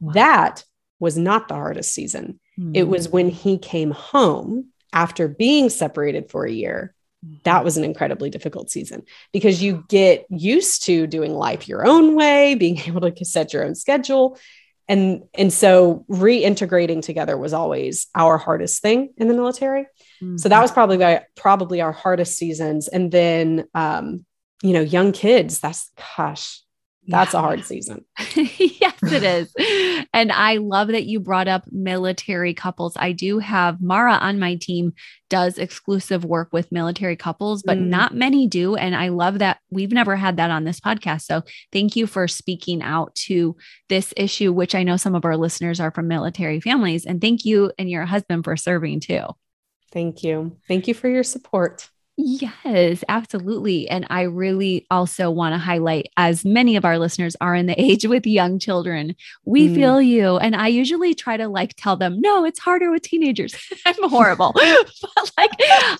[0.00, 0.12] Wow.
[0.12, 0.64] That
[0.98, 2.40] was not the hardest season.
[2.58, 2.72] Mm-hmm.
[2.74, 6.94] It was when he came home after being separated for a year,
[7.44, 12.14] that was an incredibly difficult season because you get used to doing life your own
[12.14, 14.38] way, being able to set your own schedule.
[14.88, 19.82] And, and so reintegrating together was always our hardest thing in the military.
[20.22, 20.36] Mm-hmm.
[20.36, 22.88] So that was probably my, probably our hardest seasons.
[22.88, 24.24] And then, um,
[24.62, 26.60] you know, young kids, that's gosh,
[27.06, 27.38] that's yeah.
[27.38, 28.04] a hard season.
[29.12, 30.06] it is.
[30.12, 32.96] And I love that you brought up military couples.
[32.96, 34.92] I do have Mara on my team
[35.28, 37.86] does exclusive work with military couples, but mm.
[37.86, 38.76] not many do.
[38.76, 41.22] And I love that we've never had that on this podcast.
[41.22, 43.56] So thank you for speaking out to
[43.88, 47.04] this issue, which I know some of our listeners are from military families.
[47.04, 49.26] And thank you and your husband for serving too.
[49.92, 50.56] Thank you.
[50.68, 51.88] Thank you for your support.
[52.16, 53.88] Yes, absolutely.
[53.88, 57.80] And I really also want to highlight, as many of our listeners are in the
[57.80, 59.74] age with young children, we mm.
[59.74, 60.36] feel you.
[60.36, 63.56] And I usually try to like tell them, no, it's harder with teenagers.
[63.86, 64.52] I'm horrible.
[64.54, 65.50] but like,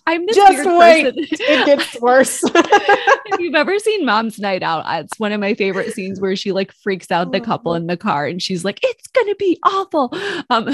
[0.06, 1.14] I'm the just wait.
[1.14, 1.26] Person.
[1.40, 2.40] it gets worse.
[2.44, 6.52] if you've ever seen Mom's Night Out, it's one of my favorite scenes where she
[6.52, 7.76] like freaks out the couple oh.
[7.76, 10.12] in the car and she's like, it's going to be awful.
[10.48, 10.68] Um,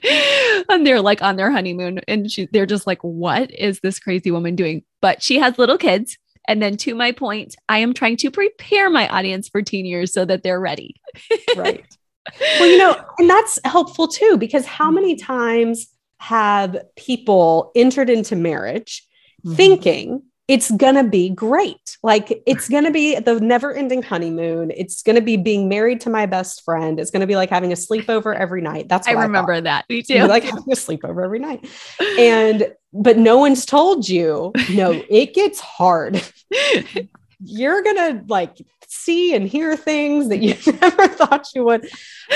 [0.68, 4.30] and they're like on their honeymoon and she, they're just like what is this crazy
[4.30, 4.82] woman doing?
[5.00, 8.90] But she has little kids and then to my point i am trying to prepare
[8.90, 10.96] my audience for teen years so that they're ready.
[11.56, 11.84] Right.
[12.58, 18.36] Well you know and that's helpful too because how many times have people entered into
[18.36, 19.06] marriage
[19.44, 19.56] mm-hmm.
[19.56, 21.96] thinking it's going to be great.
[22.02, 24.72] Like it's going to be the never ending honeymoon.
[24.74, 26.98] It's going to be being married to my best friend.
[26.98, 28.88] It's going to be like having a sleepover every night.
[28.88, 29.88] That's I remember I that.
[29.88, 30.24] Me too.
[30.26, 31.68] Like having a sleepover every night.
[32.18, 36.22] And, but no one's told you, no, it gets hard.
[37.44, 38.56] You're going to like
[38.88, 41.88] see and hear things that you never thought you would.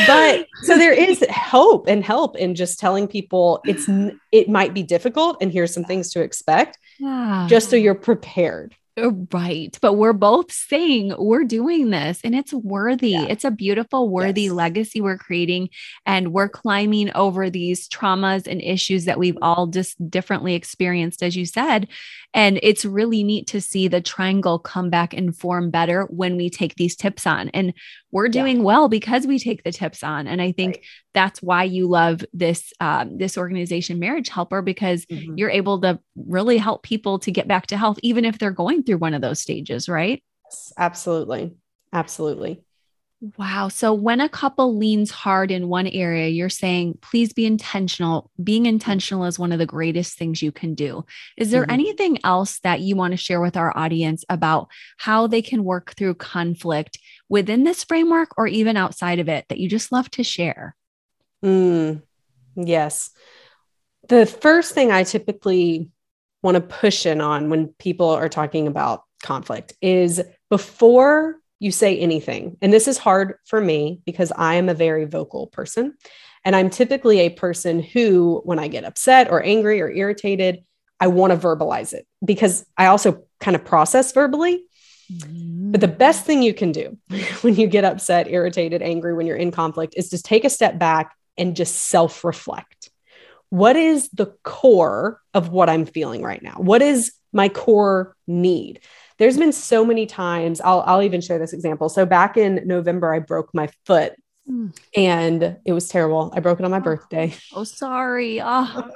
[0.06, 3.88] But so there is hope and help in just telling people it's
[4.32, 7.46] it might be difficult and here's some things to expect yeah.
[7.48, 8.74] just so you're prepared.
[8.98, 9.76] Uh, right.
[9.82, 13.10] But we're both saying we're doing this and it's worthy.
[13.10, 13.26] Yeah.
[13.28, 14.52] It's a beautiful, worthy yes.
[14.52, 15.68] legacy we're creating.
[16.06, 21.36] And we're climbing over these traumas and issues that we've all just differently experienced, as
[21.36, 21.88] you said.
[22.36, 26.50] And it's really neat to see the triangle come back and form better when we
[26.50, 27.48] take these tips on.
[27.48, 27.72] And
[28.12, 28.62] we're doing yeah.
[28.62, 30.26] well because we take the tips on.
[30.26, 30.84] And I think right.
[31.14, 35.38] that's why you love this um, this organization, Marriage Helper, because mm-hmm.
[35.38, 38.82] you're able to really help people to get back to health, even if they're going
[38.82, 40.22] through one of those stages, right?
[40.44, 41.56] Yes, absolutely.
[41.90, 42.62] Absolutely.
[43.38, 43.68] Wow.
[43.68, 48.30] So when a couple leans hard in one area, you're saying, please be intentional.
[48.42, 51.06] Being intentional is one of the greatest things you can do.
[51.38, 51.70] Is there mm-hmm.
[51.70, 55.94] anything else that you want to share with our audience about how they can work
[55.96, 56.98] through conflict
[57.30, 60.76] within this framework or even outside of it that you just love to share?
[61.42, 62.02] Mm,
[62.54, 63.10] yes.
[64.08, 65.90] The first thing I typically
[66.42, 71.98] want to push in on when people are talking about conflict is before you say
[71.98, 72.56] anything.
[72.60, 75.96] And this is hard for me because I am a very vocal person.
[76.44, 80.64] And I'm typically a person who, when I get upset or angry or irritated,
[81.00, 84.64] I want to verbalize it because I also kind of process verbally.
[85.10, 86.98] But the best thing you can do
[87.42, 90.78] when you get upset, irritated, angry, when you're in conflict is just take a step
[90.78, 92.90] back and just self reflect.
[93.50, 96.54] What is the core of what I'm feeling right now?
[96.56, 98.80] What is my core need?
[99.18, 101.88] There's been so many times I'll, I'll even share this example.
[101.88, 104.14] So back in November, I broke my foot
[104.48, 104.76] mm.
[104.96, 106.32] and it was terrible.
[106.34, 107.34] I broke it on my birthday.
[107.54, 108.40] Oh, sorry.
[108.42, 108.90] Oh.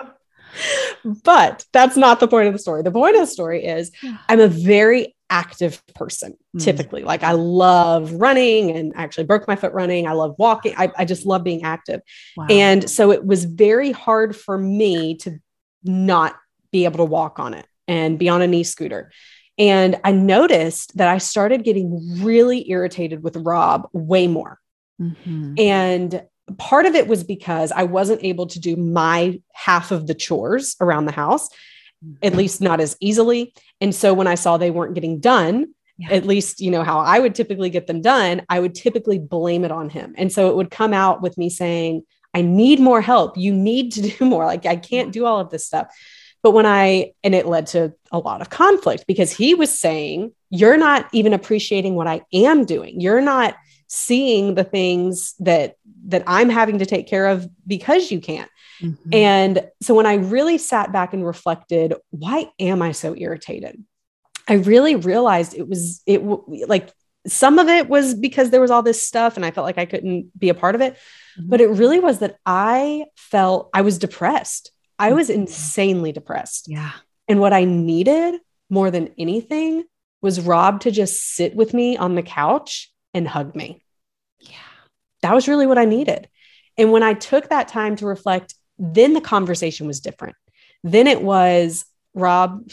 [1.24, 2.82] but that's not the point of the story.
[2.82, 3.90] The point of the story is
[4.28, 6.62] I'm a very active person mm.
[6.62, 7.02] typically.
[7.02, 10.06] Like I love running and actually broke my foot running.
[10.06, 10.74] I love walking.
[10.76, 12.00] I, I just love being active.
[12.36, 12.46] Wow.
[12.50, 15.38] And so it was very hard for me to
[15.84, 16.36] not
[16.72, 19.10] be able to walk on it and be on a knee scooter.
[19.60, 24.58] And I noticed that I started getting really irritated with Rob way more.
[24.98, 25.54] Mm-hmm.
[25.58, 26.22] And
[26.56, 30.76] part of it was because I wasn't able to do my half of the chores
[30.80, 31.50] around the house,
[32.22, 33.52] at least not as easily.
[33.82, 36.08] And so when I saw they weren't getting done, yeah.
[36.10, 39.66] at least you know how I would typically get them done, I would typically blame
[39.66, 40.14] it on him.
[40.16, 43.36] And so it would come out with me saying, I need more help.
[43.36, 44.46] You need to do more.
[44.46, 45.94] Like I can't do all of this stuff.
[46.42, 50.32] But when I, and it led to a lot of conflict because he was saying,
[50.48, 53.00] You're not even appreciating what I am doing.
[53.00, 53.56] You're not
[53.88, 55.76] seeing the things that
[56.06, 58.50] that I'm having to take care of because you can't.
[58.80, 59.10] Mm-hmm.
[59.12, 63.84] And so when I really sat back and reflected, why am I so irritated?
[64.48, 66.22] I really realized it was it
[66.66, 66.90] like
[67.26, 69.84] some of it was because there was all this stuff and I felt like I
[69.84, 70.94] couldn't be a part of it.
[70.94, 71.48] Mm-hmm.
[71.48, 74.72] But it really was that I felt I was depressed.
[75.00, 75.40] I was mm-hmm.
[75.40, 76.68] insanely depressed.
[76.68, 76.92] Yeah.
[77.26, 79.84] And what I needed more than anything
[80.22, 83.82] was Rob to just sit with me on the couch and hug me.
[84.38, 84.56] Yeah.
[85.22, 86.28] That was really what I needed.
[86.76, 90.36] And when I took that time to reflect, then the conversation was different.
[90.84, 91.84] Then it was,
[92.14, 92.70] Rob,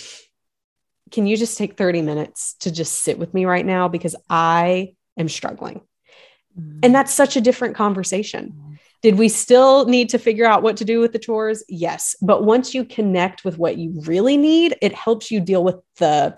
[1.12, 3.88] can you just take 30 minutes to just sit with me right now?
[3.88, 5.82] Because I am struggling.
[6.60, 6.80] Mm-hmm.
[6.84, 8.67] And that's such a different conversation.
[9.02, 11.64] Did we still need to figure out what to do with the chores?
[11.70, 12.16] Yes.
[12.22, 16.38] But once you connect with what you really need, it helps you deal with the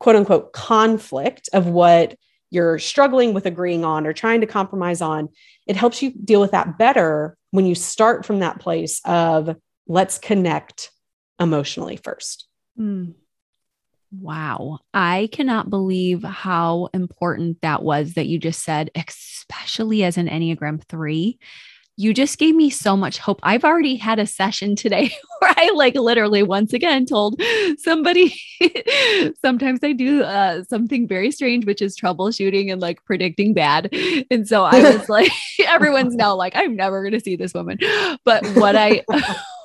[0.00, 2.16] quote unquote conflict of what
[2.50, 5.28] you're struggling with agreeing on or trying to compromise on,
[5.66, 10.18] it helps you deal with that better when you start from that place of let's
[10.18, 10.90] connect
[11.38, 12.48] emotionally first.
[12.78, 13.14] Mm.
[14.12, 14.80] Wow.
[14.92, 20.82] I cannot believe how important that was that you just said, especially as an Enneagram
[20.82, 21.38] 3
[22.00, 23.38] you just gave me so much hope.
[23.42, 27.38] I've already had a session today where I like literally once again told
[27.76, 28.40] somebody
[29.44, 33.94] sometimes I do uh, something very strange, which is troubleshooting and like predicting bad.
[34.30, 35.30] And so I was like,
[35.66, 37.76] everyone's now like, I'm never going to see this woman.
[38.24, 39.02] But what I,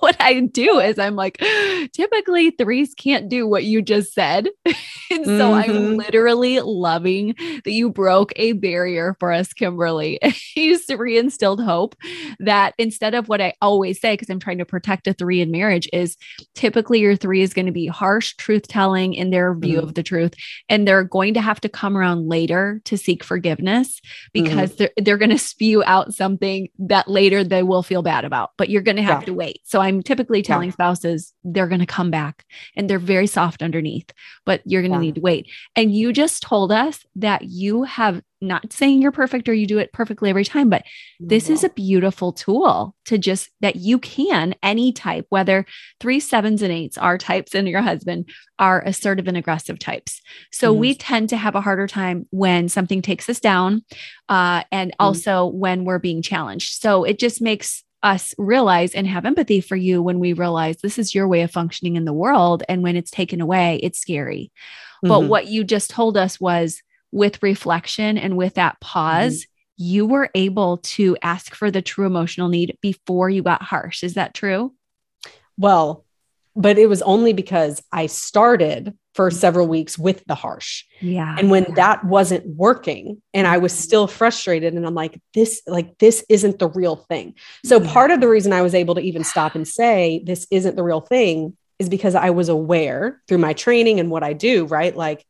[0.05, 1.39] what I do is I'm like,
[1.91, 4.47] typically threes can't do what you just said.
[4.65, 5.71] and so mm-hmm.
[5.71, 10.19] I'm literally loving that you broke a barrier for us, Kimberly.
[10.55, 11.95] you reinstilled hope
[12.37, 15.49] that instead of what I always say, because I'm trying to protect a three in
[15.49, 16.17] marriage, is
[16.53, 19.87] typically your three is going to be harsh truth telling in their view mm-hmm.
[19.87, 20.35] of the truth.
[20.69, 23.99] And they're going to have to come around later to seek forgiveness
[24.33, 24.77] because mm-hmm.
[24.77, 28.69] they're, they're going to spew out something that later they will feel bad about, but
[28.69, 29.25] you're going to have yeah.
[29.25, 29.61] to wait.
[29.63, 30.73] So I'm I'm typically telling yeah.
[30.73, 34.11] spouses they're going to come back and they're very soft underneath,
[34.45, 35.01] but you're going to yeah.
[35.01, 35.49] need to wait.
[35.75, 39.77] And you just told us that you have not saying you're perfect or you do
[39.77, 40.83] it perfectly every time, but
[41.19, 45.65] this is a beautiful tool to just that you can any type, whether
[45.99, 48.29] three, sevens, and eights are types and your husband
[48.59, 50.21] are assertive and aggressive types.
[50.51, 53.83] So mm we tend to have a harder time when something takes us down
[54.27, 56.81] uh, and mm also when we're being challenged.
[56.81, 60.99] So it just makes us realize and have empathy for you when we realize this
[60.99, 62.63] is your way of functioning in the world.
[62.69, 64.51] And when it's taken away, it's scary.
[65.03, 65.09] Mm-hmm.
[65.09, 69.83] But what you just told us was with reflection and with that pause, mm-hmm.
[69.83, 74.03] you were able to ask for the true emotional need before you got harsh.
[74.03, 74.73] Is that true?
[75.57, 76.04] Well,
[76.55, 80.83] but it was only because I started for several weeks with the harsh.
[80.99, 81.35] Yeah.
[81.37, 85.97] And when that wasn't working and I was still frustrated and I'm like this like
[85.99, 87.35] this isn't the real thing.
[87.63, 87.91] So yeah.
[87.91, 90.83] part of the reason I was able to even stop and say this isn't the
[90.83, 94.95] real thing is because I was aware through my training and what I do, right?
[94.95, 95.25] Like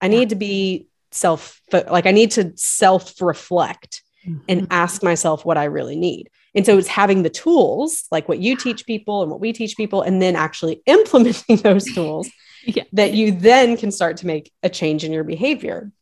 [0.00, 4.38] I need to be self like I need to self reflect mm-hmm.
[4.48, 6.30] and ask myself what I really need.
[6.56, 9.76] And so it's having the tools like what you teach people and what we teach
[9.76, 12.28] people and then actually implementing those tools
[12.64, 12.84] yeah.
[12.94, 15.92] that you then can start to make a change in your behavior.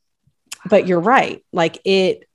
[0.71, 1.45] But you're right.
[1.53, 2.27] Like it,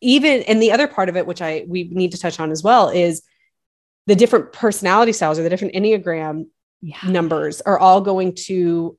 [0.00, 2.62] even, and the other part of it, which I, we need to touch on as
[2.62, 3.22] well, is
[4.06, 6.46] the different personality styles or the different Enneagram
[6.80, 6.98] yeah.
[7.04, 8.98] numbers are all going to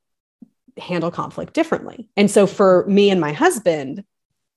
[0.77, 2.09] handle conflict differently.
[2.15, 4.05] And so for me and my husband,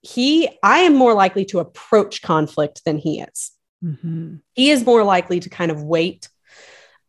[0.03, 3.51] he, I am more likely to approach conflict than he is.
[3.85, 4.37] Mm-hmm.
[4.55, 6.29] He is more likely to kind of wait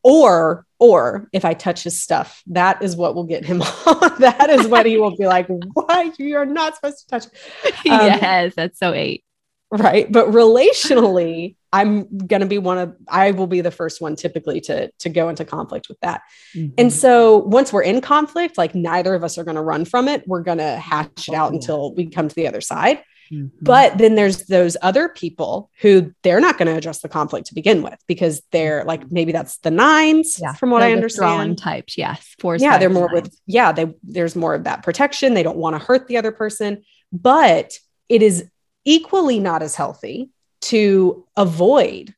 [0.04, 4.20] or or if I touch his stuff, that is what will get him on.
[4.20, 7.26] that is what he will be like, why you're not supposed to touch.
[7.90, 9.24] Um, yes, that's so eight.
[9.72, 10.10] Right.
[10.10, 14.62] But relationally, I'm going to be one of I will be the first one typically
[14.62, 16.22] to to go into conflict with that.
[16.56, 16.74] Mm-hmm.
[16.78, 20.08] And so once we're in conflict, like neither of us are going to run from
[20.08, 20.26] it.
[20.26, 23.04] We're going to hash it out until we come to the other side.
[23.32, 23.48] Mm-hmm.
[23.62, 27.56] But then there's those other people who they're not going to address the conflict to
[27.56, 31.58] begin with because they're like maybe that's the nines yeah, from what I understand.
[31.58, 32.62] Types, yes, fours.
[32.62, 33.24] Yeah, they're more nines.
[33.24, 33.72] with yeah.
[33.72, 35.34] They there's more of that protection.
[35.34, 37.78] They don't want to hurt the other person, but
[38.10, 38.50] it is
[38.86, 40.30] equally not as healthy
[40.62, 42.16] to avoid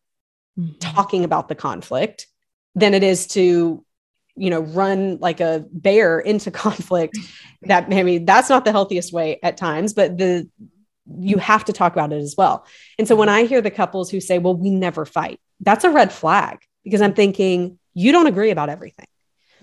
[0.58, 0.78] mm-hmm.
[0.80, 2.28] talking about the conflict
[2.76, 3.84] than it is to
[4.36, 7.18] you know run like a bear into conflict
[7.64, 10.48] that maybe that's not the healthiest way at times but the
[11.18, 12.66] you have to talk about it as well.
[12.98, 15.90] And so when I hear the couples who say, well, we never fight, that's a
[15.90, 19.08] red flag because I'm thinking, you don't agree about everything.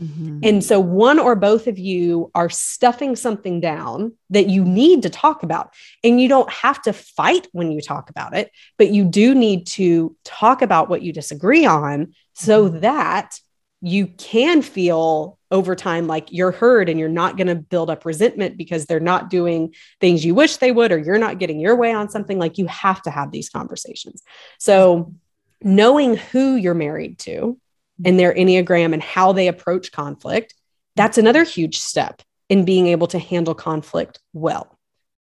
[0.01, 0.40] Mm-hmm.
[0.42, 5.11] And so one or both of you are stuffing something down that you need to
[5.11, 5.72] talk about.
[6.05, 9.66] And you don't have to fight when you talk about it, but you do need
[9.68, 12.80] to talk about what you disagree on so mm-hmm.
[12.80, 13.40] that
[13.87, 18.05] you can feel over time like you're heard and you're not going to build up
[18.05, 21.76] resentment because they're not doing things you wish they would or you're not getting your
[21.76, 22.37] way on something.
[22.37, 24.24] Like you have to have these conversations.
[24.59, 25.14] So
[25.62, 27.61] knowing who you're married to
[28.05, 30.53] and their enneagram and how they approach conflict
[30.97, 34.78] that's another huge step in being able to handle conflict well.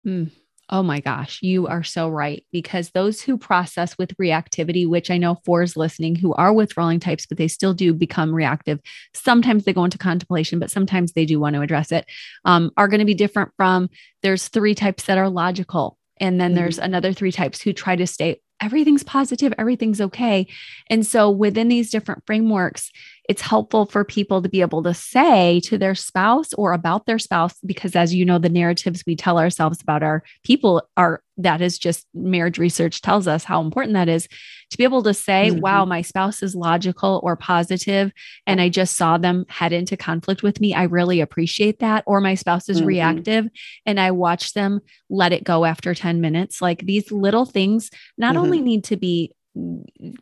[0.05, 0.29] Mm.
[0.73, 2.43] Oh my gosh, you are so right.
[2.51, 7.27] Because those who process with reactivity, which I know fours listening who are withdrawing types,
[7.27, 8.79] but they still do become reactive.
[9.13, 12.07] Sometimes they go into contemplation, but sometimes they do want to address it,
[12.43, 13.87] um, are going to be different from
[14.23, 15.99] there's three types that are logical.
[16.17, 16.61] And then mm-hmm.
[16.61, 20.47] there's another three types who try to stay everything's positive, everything's okay.
[20.89, 22.91] And so within these different frameworks,
[23.29, 27.19] it's helpful for people to be able to say to their spouse or about their
[27.19, 31.61] spouse, because as you know, the narratives we tell ourselves about our people are that
[31.61, 34.27] is just marriage research tells us how important that is
[34.69, 35.61] to be able to say, mm-hmm.
[35.61, 38.11] wow, my spouse is logical or positive,
[38.45, 40.73] and I just saw them head into conflict with me.
[40.73, 42.03] I really appreciate that.
[42.05, 42.87] Or my spouse is mm-hmm.
[42.87, 43.47] reactive
[43.85, 46.61] and I watch them let it go after 10 minutes.
[46.61, 48.43] Like these little things not mm-hmm.
[48.43, 49.33] only need to be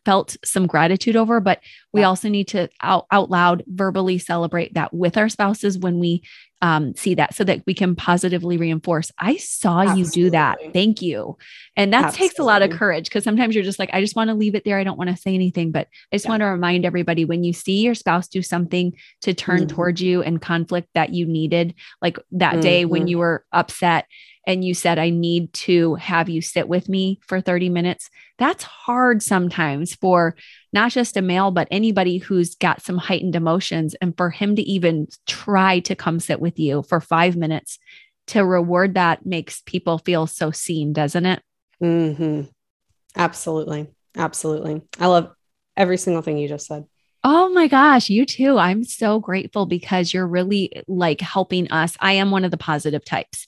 [0.05, 1.61] felt some gratitude over, but
[1.93, 2.07] we yeah.
[2.07, 6.23] also need to out, out loud verbally celebrate that with our spouses when we
[6.61, 9.11] um, see that so that we can positively reinforce.
[9.17, 10.01] I saw Absolutely.
[10.01, 10.59] you do that.
[10.73, 11.37] Thank you.
[11.77, 12.27] And that Absolutely.
[12.27, 14.55] takes a lot of courage because sometimes you're just like, I just want to leave
[14.55, 14.77] it there.
[14.77, 15.71] I don't want to say anything.
[15.71, 16.31] But I just yeah.
[16.31, 19.75] want to remind everybody when you see your spouse do something to turn mm-hmm.
[19.75, 22.61] towards you and conflict that you needed, like that mm-hmm.
[22.61, 23.07] day when mm-hmm.
[23.07, 24.05] you were upset
[24.45, 28.63] and you said, I need to have you sit with me for 30 minutes, that's
[28.63, 30.35] hard sometimes for
[30.73, 33.95] not just a male, but anybody who's got some heightened emotions.
[34.01, 37.77] And for him to even try to come sit with you for five minutes
[38.27, 41.41] to reward that makes people feel so seen, doesn't it?
[41.81, 42.43] Mm-hmm.
[43.15, 43.87] Absolutely.
[44.15, 44.81] Absolutely.
[44.99, 45.31] I love
[45.75, 46.85] every single thing you just said.
[47.23, 48.57] Oh my gosh, you too.
[48.57, 51.95] I'm so grateful because you're really like helping us.
[51.99, 53.45] I am one of the positive types.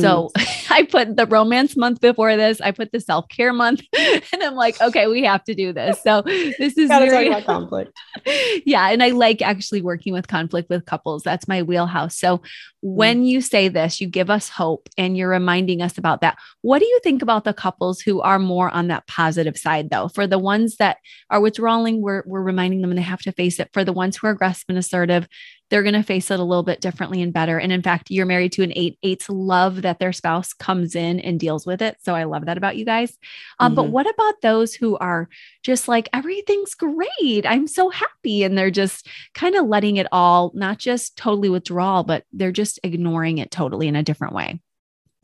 [0.00, 0.66] So mm.
[0.70, 2.60] I put the romance month before this.
[2.60, 6.02] I put the self care month, and I'm like, okay, we have to do this.
[6.02, 7.96] So this is very, conflict.
[8.66, 11.22] Yeah, and I like actually working with conflict with couples.
[11.22, 12.16] That's my wheelhouse.
[12.16, 12.42] So mm.
[12.80, 16.38] when you say this, you give us hope, and you're reminding us about that.
[16.62, 20.08] What do you think about the couples who are more on that positive side, though?
[20.08, 20.98] For the ones that
[21.30, 23.70] are withdrawing, we're we're reminding them and they have to face it.
[23.72, 25.28] For the ones who are aggressive and assertive,
[25.74, 27.58] they're going to face it a little bit differently and better.
[27.58, 28.96] And in fact, you're married to an eight.
[29.02, 31.96] Eights love that their spouse comes in and deals with it.
[32.04, 33.18] So I love that about you guys.
[33.58, 33.74] Um, mm-hmm.
[33.74, 35.28] But what about those who are
[35.64, 37.44] just like, everything's great.
[37.44, 38.44] I'm so happy.
[38.44, 42.78] And they're just kind of letting it all, not just totally withdrawal, but they're just
[42.84, 44.60] ignoring it totally in a different way.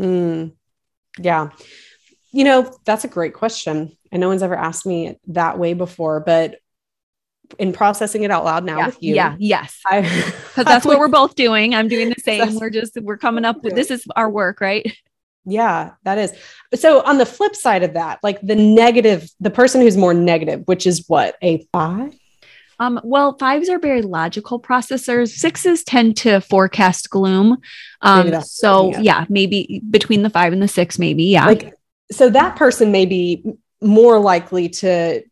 [0.02, 0.54] Mm,
[1.16, 1.50] yeah.
[2.32, 3.96] You know, that's a great question.
[4.10, 6.56] And no one's ever asked me that way before, but
[7.58, 9.14] in processing it out loud now yeah, with you.
[9.14, 9.80] Yeah, yes.
[9.90, 11.74] Because that's what we're both doing.
[11.74, 12.56] I'm doing the same.
[12.56, 14.90] We're just we're coming up with this is our work, right?
[15.44, 16.34] Yeah, that is.
[16.74, 20.62] So on the flip side of that, like the negative, the person who's more negative,
[20.66, 22.14] which is what a five.
[22.78, 25.28] Um, well, fives are very logical processors.
[25.28, 27.58] Sixes tend to forecast gloom.
[28.00, 31.24] Um, so yeah, maybe between the five and the six, maybe.
[31.24, 31.46] Yeah.
[31.46, 31.74] Like,
[32.10, 33.44] so that person may be
[33.82, 35.22] more likely to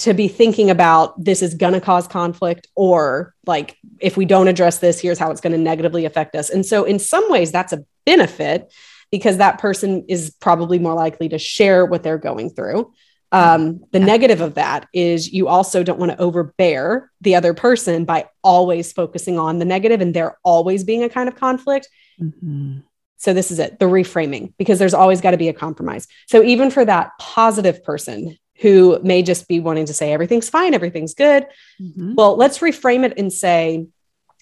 [0.00, 4.48] to be thinking about this is going to cause conflict or like if we don't
[4.48, 7.52] address this here's how it's going to negatively affect us and so in some ways
[7.52, 8.72] that's a benefit
[9.10, 12.92] because that person is probably more likely to share what they're going through
[13.32, 18.04] um, the negative of that is you also don't want to overbear the other person
[18.04, 21.88] by always focusing on the negative and there always being a kind of conflict
[22.20, 22.78] mm-hmm.
[23.22, 26.08] So this is it, the reframing, because there's always got to be a compromise.
[26.26, 30.74] So even for that positive person who may just be wanting to say everything's fine,
[30.74, 31.46] everything's good.
[31.80, 32.14] Mm-hmm.
[32.14, 33.86] Well, let's reframe it and say,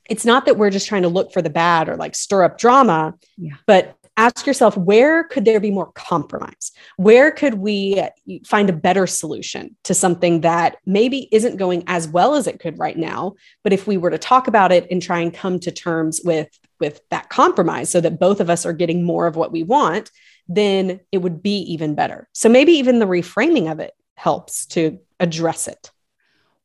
[0.09, 2.59] it's not that we're just trying to look for the bad or like stir up
[2.59, 3.57] drama, yeah.
[3.67, 8.03] but ask yourself where could there be more compromise where could we
[8.45, 12.77] find a better solution to something that maybe isn't going as well as it could
[12.79, 15.71] right now but if we were to talk about it and try and come to
[15.71, 16.49] terms with
[16.81, 20.11] with that compromise so that both of us are getting more of what we want
[20.49, 24.99] then it would be even better so maybe even the reframing of it helps to
[25.21, 25.91] address it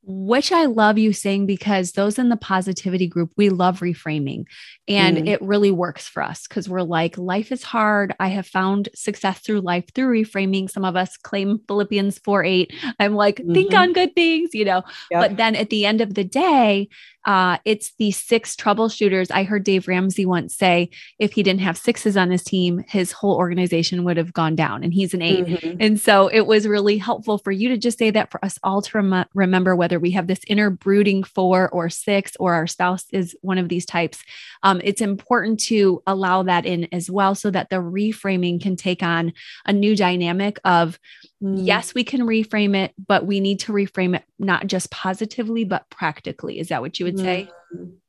[0.06, 4.46] which I love you saying because those in the positivity group, we love reframing
[4.86, 5.28] and mm.
[5.28, 8.14] it really works for us because we're like, life is hard.
[8.20, 10.70] I have found success through life through reframing.
[10.70, 12.74] Some of us claim Philippians 4 8.
[13.00, 13.54] I'm like, mm-hmm.
[13.54, 14.84] think on good things, you know.
[15.12, 15.22] Yep.
[15.22, 16.90] But then at the end of the day,
[17.26, 19.32] uh, it's the six troubleshooters.
[19.32, 23.12] I heard Dave Ramsey once say if he didn't have sixes on his team, his
[23.12, 25.78] whole organization would have gone down, and he's an 8 mm-hmm.
[25.80, 28.82] And so it was really helpful for you to just say that for us all
[28.82, 33.06] to rem- remember whether we have this inner brooding four or six, or our spouse
[33.12, 34.22] is one of these types.
[34.64, 39.04] Um, it's important to allow that in as well so that the reframing can take
[39.04, 39.34] on
[39.66, 41.00] a new dynamic of
[41.42, 41.58] mm.
[41.58, 45.90] yes, we can reframe it, but we need to reframe it not just positively, but
[45.90, 46.60] practically.
[46.60, 47.50] Is that what you would say?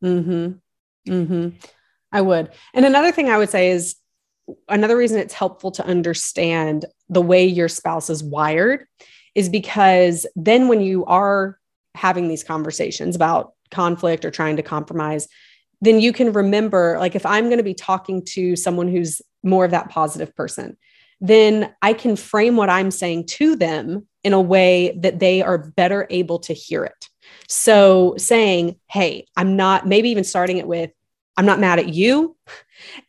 [0.02, 1.12] Mm-hmm.
[1.12, 1.48] Mm-hmm.
[2.12, 2.50] I would.
[2.72, 3.96] And another thing I would say is
[4.68, 8.86] another reason it's helpful to understand the way your spouse is wired
[9.34, 11.58] is because then when you are
[11.94, 15.28] having these conversations about conflict or trying to compromise,
[15.80, 19.64] then you can remember like if I'm going to be talking to someone who's more
[19.64, 20.76] of that positive person,
[21.20, 25.58] then I can frame what I'm saying to them in a way that they are
[25.58, 27.08] better able to hear it.
[27.48, 30.90] So saying, Hey, I'm not, maybe even starting it with,
[31.36, 32.36] I'm not mad at you.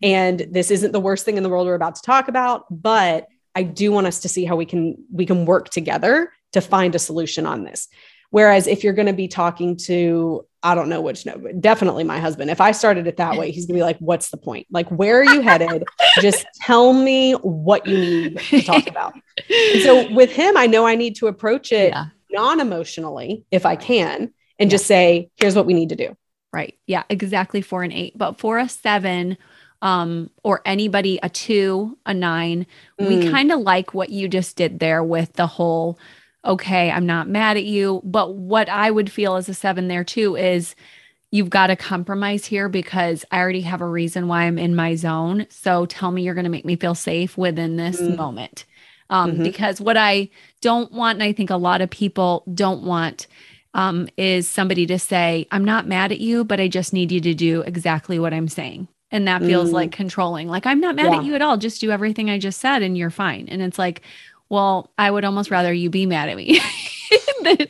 [0.02, 3.28] And this isn't the worst thing in the world we're about to talk about, but
[3.56, 6.94] I do want us to see how we can we can work together to find
[6.96, 7.88] a solution on this.
[8.32, 12.20] Whereas if you're going to be talking to, I don't know which, no, definitely my
[12.20, 12.50] husband.
[12.50, 14.68] If I started it that way, he's going to be like, what's the point?
[14.70, 15.86] Like, where are you headed?
[16.22, 19.14] Just tell me what you need to talk about.
[19.50, 22.08] And so with him, I know I need to approach it yeah.
[22.36, 24.76] Non emotionally if I can and yeah.
[24.76, 26.16] just say, here's what we need to do.
[26.54, 26.78] Right.
[26.88, 27.62] Yeah, exactly.
[27.62, 28.18] Four and eight.
[28.18, 29.38] But for a seven,
[29.82, 32.66] um, or anybody a two, a nine,
[33.00, 33.08] mm.
[33.08, 36.00] we kind of like what you just did there with the whole
[36.46, 38.02] okay, I'm not mad at you.
[38.04, 40.76] But what I would feel as a seven there too is
[41.32, 44.96] you've got to compromise here because I already have a reason why I'm in my
[44.96, 45.48] zone.
[45.50, 48.16] So tell me you're going to make me feel safe within this mm-hmm.
[48.16, 48.66] moment.
[49.10, 49.44] Um, mm-hmm.
[49.44, 50.30] Because what I
[50.62, 53.28] don't want, and I think a lot of people don't want,
[53.74, 57.20] um, is somebody to say, I'm not mad at you, but I just need you
[57.22, 58.88] to do exactly what I'm saying.
[59.12, 59.74] And that feels mm.
[59.74, 60.48] like controlling.
[60.48, 61.20] Like, I'm not mad yeah.
[61.20, 61.58] at you at all.
[61.58, 63.48] Just do everything I just said and you're fine.
[63.50, 64.02] And it's like,
[64.50, 66.60] well, I would almost rather you be mad at me.
[67.44, 67.68] Because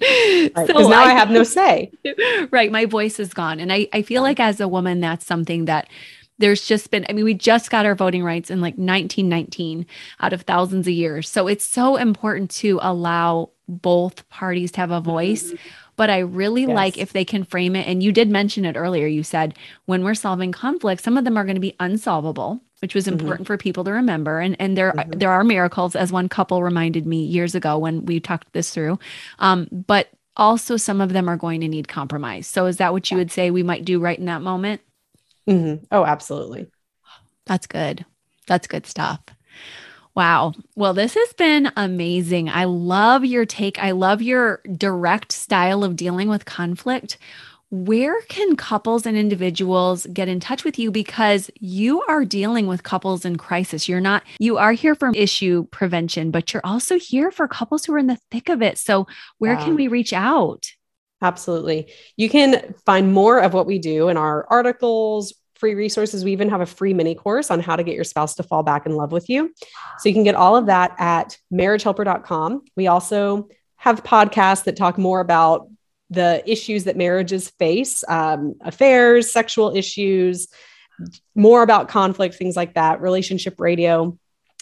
[0.55, 1.91] right, so now I, I, have no say.
[2.51, 2.71] right.
[2.71, 3.59] My voice is gone.
[3.59, 5.89] And I, I feel like as a woman, that's something that
[6.37, 9.85] there's just been, I mean, we just got our voting rights in like 1919
[10.19, 11.29] out of thousands of years.
[11.29, 15.47] So it's so important to allow both parties to have a voice.
[15.47, 16.71] Mm-hmm but I really yes.
[16.71, 17.87] like if they can frame it.
[17.87, 19.07] And you did mention it earlier.
[19.07, 22.95] You said when we're solving conflicts, some of them are going to be unsolvable, which
[22.95, 23.13] was mm-hmm.
[23.13, 23.53] important mm-hmm.
[23.53, 24.39] for people to remember.
[24.39, 25.11] And and there mm-hmm.
[25.11, 28.99] there are miracles, as one couple reminded me years ago when we talked this through.
[29.39, 32.47] Um, but also some of them are going to need compromise.
[32.47, 34.81] So is that what you would say we might do right in that moment?
[35.47, 35.85] Mm-hmm.
[35.91, 36.67] Oh, absolutely.
[37.45, 38.05] That's good.
[38.47, 39.19] That's good stuff.
[40.15, 40.53] Wow.
[40.75, 42.49] Well, this has been amazing.
[42.49, 43.77] I love your take.
[43.83, 47.17] I love your direct style of dealing with conflict.
[47.69, 52.83] Where can couples and individuals get in touch with you because you are dealing with
[52.83, 53.89] couples in crisis?
[53.89, 57.93] You're not, you are here for issue prevention, but you're also here for couples who
[57.93, 58.77] are in the thick of it.
[58.77, 59.07] So,
[59.39, 59.65] where wow.
[59.65, 60.71] can we reach out?
[61.21, 61.91] Absolutely.
[62.17, 66.23] You can find more of what we do in our articles, free resources.
[66.23, 68.63] We even have a free mini course on how to get your spouse to fall
[68.63, 69.53] back in love with you.
[69.99, 72.63] So you can get all of that at marriagehelper.com.
[72.75, 75.69] We also have podcasts that talk more about
[76.09, 80.47] the issues that marriages face um, affairs, sexual issues,
[81.33, 84.17] more about conflict, things like that, relationship radio.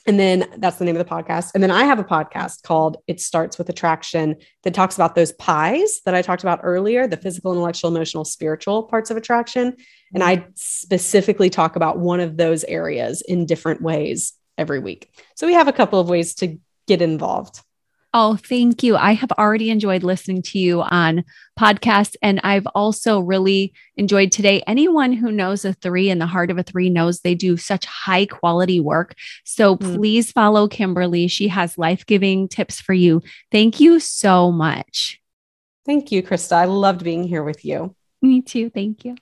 [0.05, 1.51] And then that's the name of the podcast.
[1.53, 5.31] And then I have a podcast called It Starts with Attraction that talks about those
[5.33, 9.77] pies that I talked about earlier the physical, intellectual, emotional, spiritual parts of attraction.
[10.13, 15.09] And I specifically talk about one of those areas in different ways every week.
[15.35, 17.61] So we have a couple of ways to get involved.
[18.15, 18.95] Oh, thank you.
[18.95, 21.23] I have already enjoyed listening to you on
[21.59, 24.61] podcasts, and I've also really enjoyed today.
[24.67, 27.85] Anyone who knows a three and the heart of a three knows they do such
[27.85, 29.15] high quality work.
[29.45, 29.95] So mm.
[29.95, 31.27] please follow Kimberly.
[31.27, 33.23] She has life giving tips for you.
[33.51, 35.19] Thank you so much.
[35.83, 36.53] Thank you, Christa.
[36.53, 37.95] I loved being here with you.
[38.21, 38.69] Me too.
[38.69, 39.15] Thank you.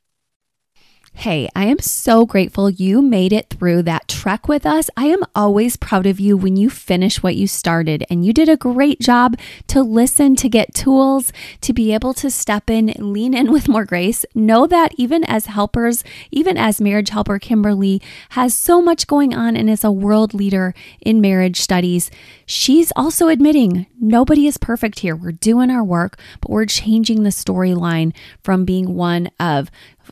[1.13, 4.89] Hey, I am so grateful you made it through that trek with us.
[4.97, 8.49] I am always proud of you when you finish what you started, and you did
[8.49, 9.37] a great job
[9.67, 11.31] to listen, to get tools,
[11.61, 14.25] to be able to step in, lean in with more grace.
[14.33, 19.55] Know that even as helpers, even as marriage helper, Kimberly has so much going on
[19.55, 22.09] and is a world leader in marriage studies.
[22.47, 25.15] She's also admitting nobody is perfect here.
[25.15, 29.69] We're doing our work, but we're changing the storyline from being one of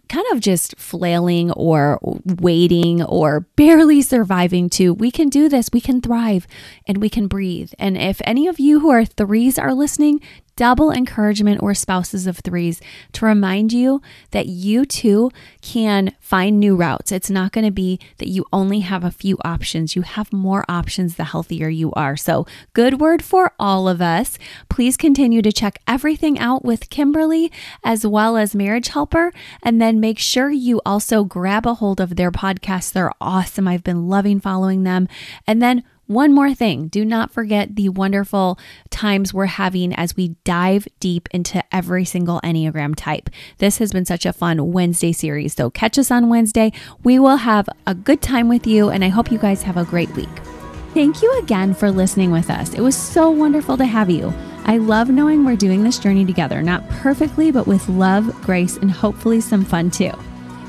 [0.08, 5.82] kind of just flailing or waiting or barely surviving to we can do this, we
[5.82, 6.48] can thrive,
[6.88, 7.72] and we can breathe.
[7.80, 10.22] And if any of you who are threes are listening,
[10.60, 12.82] double encouragement or spouses of threes
[13.14, 14.01] to remind you
[14.32, 15.32] that you too
[15.62, 17.14] can find new routes.
[17.14, 19.95] It's not going to be that you only have a few options.
[19.95, 22.18] You have more options the healthier you are.
[22.18, 24.38] So, good word for all of us.
[24.68, 29.32] Please continue to check everything out with Kimberly as well as Marriage Helper.
[29.64, 32.91] And then make sure you also grab a hold of their podcasts.
[32.91, 33.66] They're awesome.
[33.66, 35.07] I've been loving following them.
[35.47, 38.57] And then one more thing do not forget the wonderful
[38.89, 43.30] times we're having as we dive deep into every single Enneagram type.
[43.60, 45.53] This has been such a fun Wednesday series.
[45.53, 46.72] So catch us on Wednesday.
[47.03, 49.86] We will have a good time with you, and I hope you guys have a
[49.86, 50.28] great week.
[50.95, 52.74] Thank you again for listening with us.
[52.74, 54.34] It was so wonderful to have you.
[54.66, 58.89] I love knowing we're doing this journey together, not perfectly, but with love, grace, and
[58.89, 60.14] hopefully some fun too.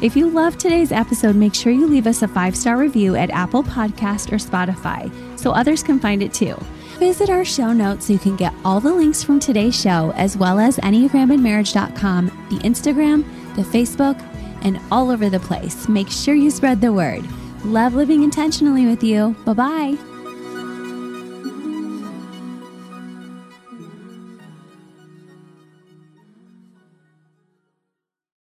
[0.03, 3.31] If you loved today's episode, make sure you leave us a five star review at
[3.31, 5.11] Apple Podcast or Spotify
[5.41, 6.57] so others can find it too.
[6.99, 10.37] Visit our show notes so you can get all the links from today's show, as
[10.37, 13.25] well as EnneagramandMarriage.com, the Instagram,
[13.57, 14.21] the Facebook,
[14.63, 15.89] and all over the place.
[15.89, 17.25] Make sure you spread the word.
[17.65, 19.35] Love living intentionally with you.
[19.45, 20.10] Bye bye.